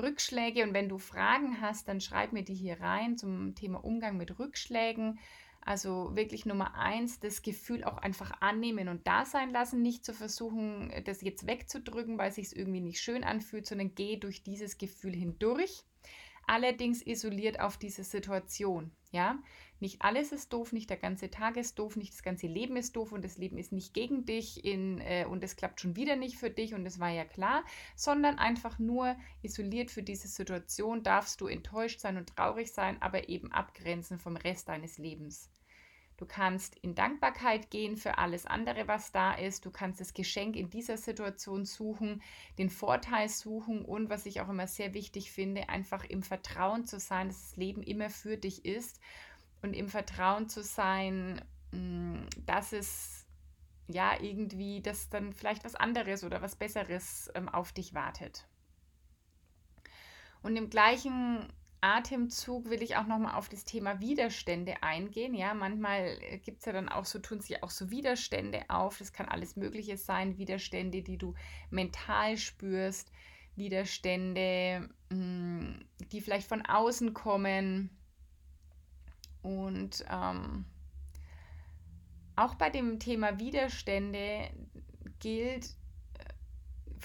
Rückschläge. 0.00 0.62
Und 0.62 0.74
wenn 0.74 0.88
du 0.88 0.98
Fragen 0.98 1.60
hast, 1.60 1.88
dann 1.88 2.00
schreib 2.00 2.32
mir 2.32 2.42
die 2.44 2.54
hier 2.54 2.80
rein 2.80 3.16
zum 3.16 3.54
Thema 3.54 3.84
Umgang 3.84 4.16
mit 4.16 4.38
Rückschlägen. 4.38 5.18
Also 5.66 6.14
wirklich 6.14 6.46
Nummer 6.46 6.76
eins, 6.76 7.18
das 7.18 7.42
Gefühl 7.42 7.82
auch 7.82 7.98
einfach 7.98 8.40
annehmen 8.40 8.88
und 8.88 9.04
da 9.06 9.24
sein 9.24 9.50
lassen, 9.50 9.82
nicht 9.82 10.04
zu 10.04 10.14
versuchen, 10.14 10.92
das 11.04 11.22
jetzt 11.22 11.48
wegzudrücken, 11.48 12.18
weil 12.18 12.28
es 12.28 12.36
sich 12.36 12.54
irgendwie 12.54 12.80
nicht 12.80 13.00
schön 13.00 13.24
anfühlt, 13.24 13.66
sondern 13.66 13.92
geh 13.96 14.16
durch 14.16 14.44
dieses 14.44 14.78
Gefühl 14.78 15.12
hindurch 15.12 15.82
allerdings 16.46 17.02
isoliert 17.06 17.60
auf 17.60 17.76
diese 17.76 18.04
Situation. 18.04 18.90
Ja, 19.12 19.38
nicht 19.80 20.02
alles 20.02 20.32
ist 20.32 20.52
doof, 20.52 20.72
nicht 20.72 20.90
der 20.90 20.96
ganze 20.96 21.30
Tag 21.30 21.56
ist 21.56 21.78
doof, 21.78 21.96
nicht 21.96 22.12
das 22.12 22.22
ganze 22.22 22.46
Leben 22.46 22.76
ist 22.76 22.96
doof 22.96 23.12
und 23.12 23.24
das 23.24 23.38
Leben 23.38 23.56
ist 23.58 23.72
nicht 23.72 23.94
gegen 23.94 24.24
dich 24.24 24.64
in, 24.64 25.00
äh, 25.00 25.26
und 25.28 25.44
es 25.44 25.56
klappt 25.56 25.80
schon 25.80 25.96
wieder 25.96 26.16
nicht 26.16 26.36
für 26.36 26.50
dich 26.50 26.74
und 26.74 26.84
das 26.84 26.98
war 26.98 27.10
ja 27.10 27.24
klar, 27.24 27.64
sondern 27.94 28.38
einfach 28.38 28.78
nur 28.78 29.16
isoliert 29.42 29.90
für 29.90 30.02
diese 30.02 30.28
Situation 30.28 31.02
darfst 31.02 31.40
du 31.40 31.46
enttäuscht 31.46 32.00
sein 32.00 32.16
und 32.16 32.34
traurig 32.34 32.72
sein, 32.72 33.00
aber 33.00 33.28
eben 33.28 33.52
abgrenzen 33.52 34.18
vom 34.18 34.36
Rest 34.36 34.68
deines 34.68 34.98
Lebens. 34.98 35.50
Du 36.16 36.24
kannst 36.24 36.76
in 36.76 36.94
Dankbarkeit 36.94 37.70
gehen 37.70 37.96
für 37.96 38.16
alles 38.16 38.46
andere, 38.46 38.88
was 38.88 39.12
da 39.12 39.34
ist. 39.34 39.66
Du 39.66 39.70
kannst 39.70 40.00
das 40.00 40.14
Geschenk 40.14 40.56
in 40.56 40.70
dieser 40.70 40.96
Situation 40.96 41.66
suchen, 41.66 42.22
den 42.58 42.70
Vorteil 42.70 43.28
suchen 43.28 43.84
und, 43.84 44.08
was 44.08 44.24
ich 44.24 44.40
auch 44.40 44.48
immer 44.48 44.66
sehr 44.66 44.94
wichtig 44.94 45.30
finde, 45.30 45.68
einfach 45.68 46.04
im 46.04 46.22
Vertrauen 46.22 46.86
zu 46.86 46.98
sein, 46.98 47.28
dass 47.28 47.50
das 47.50 47.56
Leben 47.56 47.82
immer 47.82 48.08
für 48.08 48.38
dich 48.38 48.64
ist 48.64 48.98
und 49.60 49.74
im 49.74 49.88
Vertrauen 49.88 50.48
zu 50.48 50.62
sein, 50.62 51.44
mm, 51.72 52.20
dass 52.46 52.72
es 52.72 53.26
ja 53.88 54.18
irgendwie, 54.20 54.80
dass 54.80 55.10
dann 55.10 55.34
vielleicht 55.34 55.64
was 55.64 55.74
anderes 55.74 56.24
oder 56.24 56.40
was 56.40 56.56
Besseres 56.56 57.30
ähm, 57.34 57.48
auf 57.48 57.72
dich 57.72 57.92
wartet. 57.92 58.46
Und 60.42 60.56
im 60.56 60.70
gleichen 60.70 61.52
Atemzug 61.80 62.70
will 62.70 62.82
ich 62.82 62.96
auch 62.96 63.06
nochmal 63.06 63.34
auf 63.34 63.48
das 63.48 63.64
Thema 63.64 64.00
Widerstände 64.00 64.82
eingehen. 64.82 65.34
Ja, 65.34 65.54
manchmal 65.54 66.18
äh, 66.20 66.38
gibt 66.38 66.60
es 66.60 66.66
ja 66.66 66.72
dann 66.72 66.88
auch 66.88 67.04
so, 67.04 67.18
tun 67.18 67.40
sich 67.40 67.62
auch 67.62 67.70
so 67.70 67.90
Widerstände 67.90 68.64
auf. 68.68 68.98
Das 68.98 69.12
kann 69.12 69.28
alles 69.28 69.56
Mögliche 69.56 69.96
sein. 69.96 70.38
Widerstände, 70.38 71.02
die 71.02 71.18
du 71.18 71.34
mental 71.70 72.36
spürst. 72.36 73.12
Widerstände, 73.56 74.88
hm, 75.10 75.84
die 76.12 76.20
vielleicht 76.20 76.48
von 76.48 76.64
außen 76.64 77.14
kommen. 77.14 77.90
Und 79.42 80.04
ähm, 80.10 80.64
auch 82.36 82.54
bei 82.54 82.68
dem 82.68 82.98
Thema 82.98 83.38
Widerstände 83.38 84.50
gilt, 85.20 85.70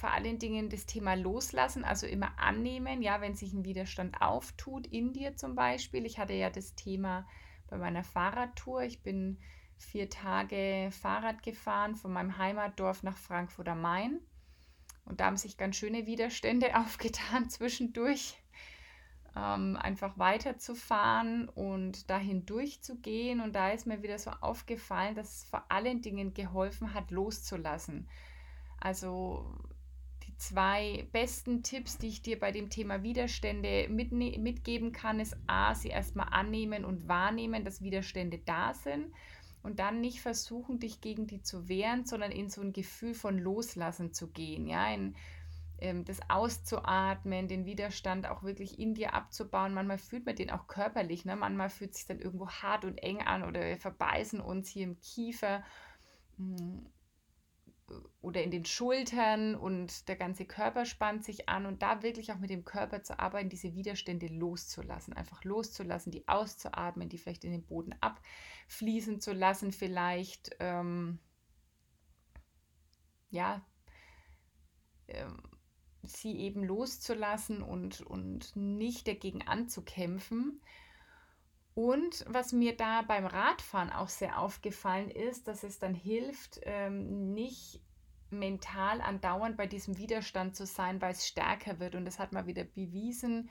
vor 0.01 0.09
allen 0.11 0.39
Dingen 0.39 0.67
das 0.69 0.87
Thema 0.87 1.13
Loslassen, 1.13 1.83
also 1.83 2.07
immer 2.07 2.39
annehmen, 2.39 3.03
ja, 3.03 3.21
wenn 3.21 3.35
sich 3.35 3.53
ein 3.53 3.65
Widerstand 3.65 4.19
auftut, 4.19 4.87
in 4.87 5.13
dir 5.13 5.37
zum 5.37 5.53
Beispiel. 5.53 6.07
Ich 6.07 6.17
hatte 6.17 6.33
ja 6.33 6.49
das 6.49 6.73
Thema 6.73 7.27
bei 7.67 7.77
meiner 7.77 8.03
Fahrradtour. 8.03 8.81
Ich 8.81 9.03
bin 9.03 9.37
vier 9.77 10.09
Tage 10.09 10.89
Fahrrad 10.91 11.43
gefahren 11.43 11.95
von 11.95 12.11
meinem 12.11 12.39
Heimatdorf 12.39 13.03
nach 13.03 13.15
Frankfurt 13.15 13.69
am 13.69 13.81
Main. 13.81 14.19
Und 15.05 15.19
da 15.19 15.25
haben 15.25 15.37
sich 15.37 15.55
ganz 15.55 15.75
schöne 15.75 16.07
Widerstände 16.07 16.75
aufgetan 16.79 17.51
zwischendurch. 17.51 18.33
Ähm, 19.35 19.77
einfach 19.77 20.17
weiterzufahren 20.17 21.47
und 21.47 22.09
dahin 22.09 22.47
durchzugehen. 22.47 23.39
Und 23.39 23.53
da 23.53 23.69
ist 23.69 23.85
mir 23.85 24.01
wieder 24.01 24.17
so 24.17 24.31
aufgefallen, 24.31 25.13
dass 25.13 25.35
es 25.37 25.43
vor 25.43 25.63
allen 25.69 26.01
Dingen 26.01 26.33
geholfen 26.33 26.95
hat, 26.95 27.11
loszulassen. 27.11 28.09
Also 28.79 29.45
zwei 30.41 31.07
besten 31.11 31.61
Tipps, 31.61 31.97
die 31.97 32.07
ich 32.07 32.21
dir 32.21 32.39
bei 32.39 32.51
dem 32.51 32.69
Thema 32.69 33.03
Widerstände 33.03 33.87
mitgeben 33.89 34.91
kann, 34.91 35.19
ist 35.19 35.37
A, 35.45 35.75
sie 35.75 35.89
erstmal 35.89 36.29
annehmen 36.31 36.83
und 36.83 37.07
wahrnehmen, 37.07 37.63
dass 37.63 37.83
Widerstände 37.83 38.39
da 38.39 38.73
sind 38.73 39.13
und 39.61 39.79
dann 39.79 40.01
nicht 40.01 40.21
versuchen, 40.21 40.79
dich 40.79 40.99
gegen 40.99 41.27
die 41.27 41.43
zu 41.43 41.69
wehren, 41.69 42.05
sondern 42.05 42.31
in 42.31 42.49
so 42.49 42.61
ein 42.61 42.73
Gefühl 42.73 43.13
von 43.13 43.37
Loslassen 43.37 44.13
zu 44.13 44.29
gehen, 44.31 44.65
ja, 44.67 44.91
in 44.91 45.15
ähm, 45.77 46.05
das 46.05 46.19
auszuatmen, 46.27 47.47
den 47.47 47.65
Widerstand 47.65 48.27
auch 48.27 48.41
wirklich 48.41 48.79
in 48.79 48.95
dir 48.95 49.13
abzubauen. 49.13 49.73
Manchmal 49.75 49.99
fühlt 49.99 50.25
man 50.25 50.35
den 50.35 50.49
auch 50.49 50.67
körperlich, 50.67 51.23
ne? 51.23 51.35
manchmal 51.35 51.69
fühlt 51.69 51.93
sich 51.93 52.07
dann 52.07 52.19
irgendwo 52.19 52.49
hart 52.49 52.83
und 52.83 52.97
eng 52.97 53.21
an 53.21 53.43
oder 53.43 53.61
wir 53.61 53.77
verbeißen 53.77 54.41
uns 54.41 54.69
hier 54.69 54.85
im 54.85 54.99
Kiefer. 55.01 55.63
Oder 58.21 58.43
in 58.43 58.51
den 58.51 58.65
Schultern 58.65 59.55
und 59.55 60.07
der 60.07 60.15
ganze 60.15 60.45
Körper 60.45 60.85
spannt 60.85 61.23
sich 61.23 61.49
an 61.49 61.65
und 61.65 61.81
da 61.81 62.03
wirklich 62.03 62.31
auch 62.31 62.39
mit 62.39 62.49
dem 62.49 62.65
Körper 62.65 63.03
zu 63.03 63.19
arbeiten, 63.19 63.49
diese 63.49 63.75
Widerstände 63.75 64.27
loszulassen, 64.27 65.13
einfach 65.13 65.43
loszulassen, 65.43 66.11
die 66.11 66.27
auszuatmen, 66.27 67.09
die 67.09 67.17
vielleicht 67.17 67.43
in 67.43 67.51
den 67.51 67.65
Boden 67.65 67.95
abfließen 67.99 69.19
zu 69.19 69.33
lassen, 69.33 69.71
vielleicht 69.71 70.55
ähm, 70.59 71.19
ja, 73.31 73.65
ähm, 75.07 75.41
sie 76.03 76.37
eben 76.39 76.63
loszulassen 76.63 77.61
und, 77.61 78.01
und 78.01 78.55
nicht 78.55 79.07
dagegen 79.07 79.41
anzukämpfen. 79.47 80.61
Und 81.73 82.25
was 82.27 82.51
mir 82.51 82.75
da 82.75 83.01
beim 83.01 83.25
Radfahren 83.25 83.91
auch 83.91 84.09
sehr 84.09 84.39
aufgefallen 84.39 85.09
ist, 85.09 85.47
dass 85.47 85.63
es 85.63 85.79
dann 85.79 85.93
hilft, 85.93 86.59
ähm, 86.63 87.33
nicht 87.33 87.81
mental 88.29 89.01
andauernd 89.01 89.57
bei 89.57 89.67
diesem 89.67 89.97
Widerstand 89.97 90.55
zu 90.55 90.65
sein, 90.65 91.01
weil 91.01 91.11
es 91.11 91.27
stärker 91.27 91.79
wird. 91.79 91.95
Und 91.95 92.05
das 92.05 92.19
hat 92.19 92.33
mal 92.33 92.45
wieder 92.45 92.65
bewiesen, 92.65 93.49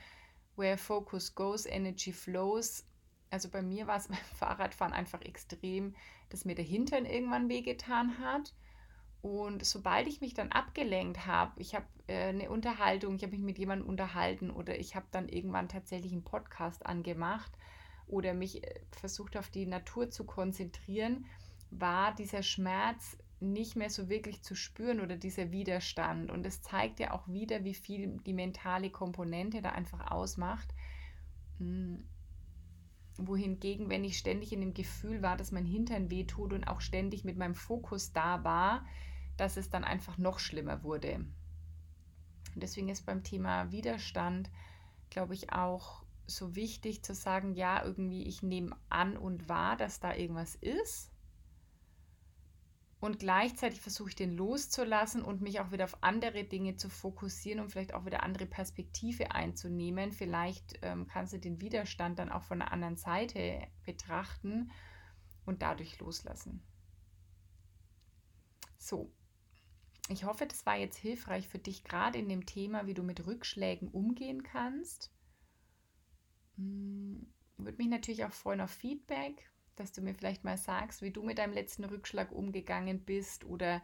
where 0.56 0.76
focus 0.76 1.34
goes, 1.34 1.64
energy 1.64 2.12
flows. 2.12 2.86
Also 3.30 3.48
bei 3.48 3.62
mir 3.62 3.86
war 3.86 3.96
es 3.96 4.08
beim 4.08 4.18
Fahrradfahren 4.36 4.92
einfach 4.92 5.22
extrem, 5.22 5.94
dass 6.28 6.44
mir 6.44 6.54
der 6.54 6.64
Hintern 6.64 7.06
irgendwann 7.06 7.48
wehgetan 7.48 8.18
hat. 8.18 8.54
Und 9.22 9.64
sobald 9.64 10.06
ich 10.08 10.20
mich 10.20 10.32
dann 10.32 10.50
abgelenkt 10.50 11.26
habe, 11.26 11.60
ich 11.60 11.74
habe 11.74 11.86
äh, 12.06 12.28
eine 12.28 12.50
Unterhaltung, 12.50 13.16
ich 13.16 13.22
habe 13.22 13.32
mich 13.32 13.42
mit 13.42 13.58
jemandem 13.58 13.88
unterhalten 13.88 14.50
oder 14.50 14.78
ich 14.78 14.94
habe 14.94 15.06
dann 15.10 15.28
irgendwann 15.28 15.68
tatsächlich 15.68 16.12
einen 16.12 16.24
Podcast 16.24 16.84
angemacht 16.86 17.52
oder 18.10 18.34
mich 18.34 18.64
äh, 18.64 18.80
versucht 18.90 19.36
auf 19.36 19.50
die 19.50 19.66
Natur 19.66 20.10
zu 20.10 20.24
konzentrieren, 20.24 21.26
war 21.70 22.14
dieser 22.14 22.42
Schmerz 22.42 23.16
nicht 23.40 23.74
mehr 23.74 23.88
so 23.88 24.08
wirklich 24.08 24.42
zu 24.42 24.54
spüren 24.54 25.00
oder 25.00 25.16
dieser 25.16 25.50
Widerstand. 25.50 26.30
Und 26.30 26.44
es 26.44 26.62
zeigt 26.62 27.00
ja 27.00 27.12
auch 27.12 27.26
wieder, 27.28 27.64
wie 27.64 27.74
viel 27.74 28.18
die 28.26 28.34
mentale 28.34 28.90
Komponente 28.90 29.62
da 29.62 29.70
einfach 29.70 30.10
ausmacht. 30.10 30.68
Hm. 31.58 32.04
Wohingegen, 33.16 33.90
wenn 33.90 34.04
ich 34.04 34.18
ständig 34.18 34.52
in 34.52 34.60
dem 34.60 34.74
Gefühl 34.74 35.20
war, 35.22 35.36
dass 35.36 35.52
mein 35.52 35.66
Hintern 35.66 36.10
wehtut 36.10 36.52
und 36.52 36.64
auch 36.64 36.80
ständig 36.80 37.24
mit 37.24 37.36
meinem 37.36 37.54
Fokus 37.54 38.12
da 38.12 38.44
war, 38.44 38.86
dass 39.36 39.56
es 39.56 39.68
dann 39.68 39.84
einfach 39.84 40.16
noch 40.16 40.38
schlimmer 40.38 40.82
wurde. 40.82 41.16
Und 42.54 42.62
deswegen 42.62 42.88
ist 42.88 43.06
beim 43.06 43.22
Thema 43.22 43.70
Widerstand, 43.72 44.50
glaube 45.10 45.34
ich, 45.34 45.52
auch 45.52 46.02
so 46.34 46.54
wichtig 46.54 47.02
zu 47.02 47.14
sagen, 47.14 47.54
ja, 47.54 47.84
irgendwie, 47.84 48.26
ich 48.26 48.42
nehme 48.42 48.76
an 48.88 49.16
und 49.16 49.48
wahr, 49.48 49.76
dass 49.76 50.00
da 50.00 50.14
irgendwas 50.14 50.54
ist. 50.54 51.10
Und 53.00 53.18
gleichzeitig 53.18 53.80
versuche 53.80 54.10
ich 54.10 54.14
den 54.14 54.36
loszulassen 54.36 55.22
und 55.22 55.40
mich 55.40 55.60
auch 55.60 55.72
wieder 55.72 55.84
auf 55.84 56.02
andere 56.02 56.44
Dinge 56.44 56.76
zu 56.76 56.90
fokussieren 56.90 57.60
und 57.60 57.70
vielleicht 57.70 57.94
auch 57.94 58.04
wieder 58.04 58.22
andere 58.22 58.44
Perspektive 58.44 59.32
einzunehmen. 59.32 60.12
Vielleicht 60.12 60.78
ähm, 60.82 61.06
kannst 61.06 61.32
du 61.32 61.38
den 61.38 61.62
Widerstand 61.62 62.18
dann 62.18 62.30
auch 62.30 62.42
von 62.42 62.60
einer 62.60 62.72
anderen 62.72 62.96
Seite 62.96 63.66
betrachten 63.86 64.70
und 65.46 65.62
dadurch 65.62 65.98
loslassen. 65.98 66.62
So, 68.76 69.10
ich 70.10 70.24
hoffe, 70.24 70.44
das 70.44 70.66
war 70.66 70.76
jetzt 70.76 70.98
hilfreich 70.98 71.48
für 71.48 71.58
dich, 71.58 71.84
gerade 71.84 72.18
in 72.18 72.28
dem 72.28 72.44
Thema, 72.44 72.86
wie 72.86 72.94
du 72.94 73.02
mit 73.02 73.26
Rückschlägen 73.26 73.88
umgehen 73.88 74.42
kannst. 74.42 75.10
Hm, 76.60 77.26
würde 77.56 77.78
mich 77.78 77.88
natürlich 77.88 78.24
auch 78.24 78.32
freuen 78.32 78.60
auf 78.60 78.70
Feedback, 78.70 79.50
dass 79.76 79.92
du 79.92 80.02
mir 80.02 80.14
vielleicht 80.14 80.44
mal 80.44 80.58
sagst, 80.58 81.02
wie 81.02 81.10
du 81.10 81.22
mit 81.22 81.38
deinem 81.38 81.54
letzten 81.54 81.84
Rückschlag 81.84 82.32
umgegangen 82.32 83.00
bist 83.00 83.44
oder 83.44 83.82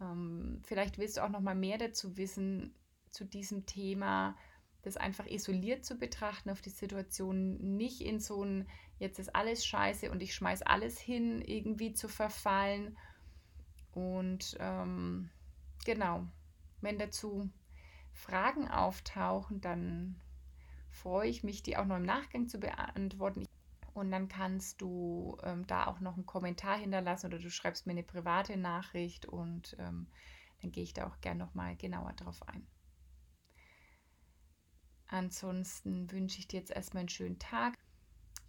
ähm, 0.00 0.60
vielleicht 0.64 0.98
willst 0.98 1.16
du 1.16 1.24
auch 1.24 1.30
noch 1.30 1.40
mal 1.40 1.54
mehr 1.54 1.78
dazu 1.78 2.16
wissen 2.16 2.74
zu 3.10 3.24
diesem 3.24 3.66
Thema, 3.66 4.36
das 4.82 4.96
einfach 4.96 5.26
isoliert 5.26 5.84
zu 5.84 5.96
betrachten 5.96 6.50
auf 6.50 6.60
die 6.60 6.70
Situation, 6.70 7.76
nicht 7.76 8.00
in 8.00 8.20
so 8.20 8.44
ein 8.44 8.68
jetzt 8.98 9.18
ist 9.18 9.34
alles 9.34 9.64
scheiße 9.64 10.10
und 10.10 10.22
ich 10.22 10.34
schmeiß 10.34 10.62
alles 10.62 10.98
hin 10.98 11.40
irgendwie 11.42 11.94
zu 11.94 12.08
verfallen. 12.08 12.96
Und 13.92 14.56
ähm, 14.60 15.30
genau, 15.84 16.26
wenn 16.80 16.98
dazu 16.98 17.50
Fragen 18.12 18.68
auftauchen, 18.68 19.60
dann 19.60 20.20
freue 20.90 21.28
ich 21.28 21.42
mich, 21.42 21.62
die 21.62 21.76
auch 21.76 21.86
noch 21.86 21.96
im 21.96 22.04
Nachgang 22.04 22.48
zu 22.48 22.58
beantworten. 22.58 23.46
Und 23.94 24.10
dann 24.10 24.28
kannst 24.28 24.80
du 24.80 25.36
ähm, 25.42 25.66
da 25.66 25.86
auch 25.86 26.00
noch 26.00 26.14
einen 26.14 26.26
Kommentar 26.26 26.78
hinterlassen 26.78 27.26
oder 27.26 27.38
du 27.38 27.50
schreibst 27.50 27.86
mir 27.86 27.92
eine 27.92 28.02
private 28.02 28.56
Nachricht 28.56 29.26
und 29.26 29.76
ähm, 29.78 30.06
dann 30.62 30.70
gehe 30.70 30.84
ich 30.84 30.94
da 30.94 31.06
auch 31.06 31.20
gerne 31.20 31.44
nochmal 31.44 31.76
genauer 31.76 32.12
drauf 32.12 32.46
ein. 32.48 32.66
Ansonsten 35.08 36.10
wünsche 36.12 36.38
ich 36.38 36.46
dir 36.46 36.60
jetzt 36.60 36.70
erstmal 36.70 37.00
einen 37.00 37.08
schönen 37.08 37.38
Tag. 37.40 37.74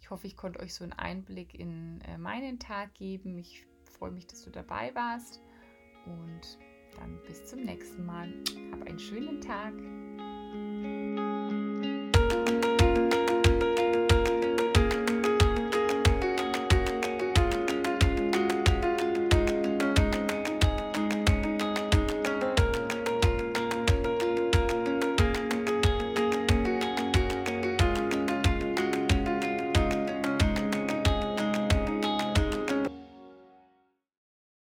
Ich 0.00 0.10
hoffe, 0.10 0.26
ich 0.28 0.36
konnte 0.36 0.60
euch 0.60 0.74
so 0.74 0.84
einen 0.84 0.92
Einblick 0.92 1.54
in 1.54 2.00
äh, 2.02 2.18
meinen 2.18 2.60
Tag 2.60 2.94
geben. 2.94 3.36
Ich 3.38 3.66
freue 3.84 4.12
mich, 4.12 4.28
dass 4.28 4.42
du 4.42 4.50
dabei 4.50 4.94
warst 4.94 5.40
und 6.06 6.58
dann 6.96 7.20
bis 7.26 7.46
zum 7.46 7.62
nächsten 7.62 8.06
Mal. 8.06 8.32
Hab 8.72 8.86
einen 8.86 8.98
schönen 8.98 9.40
Tag. 9.40 9.74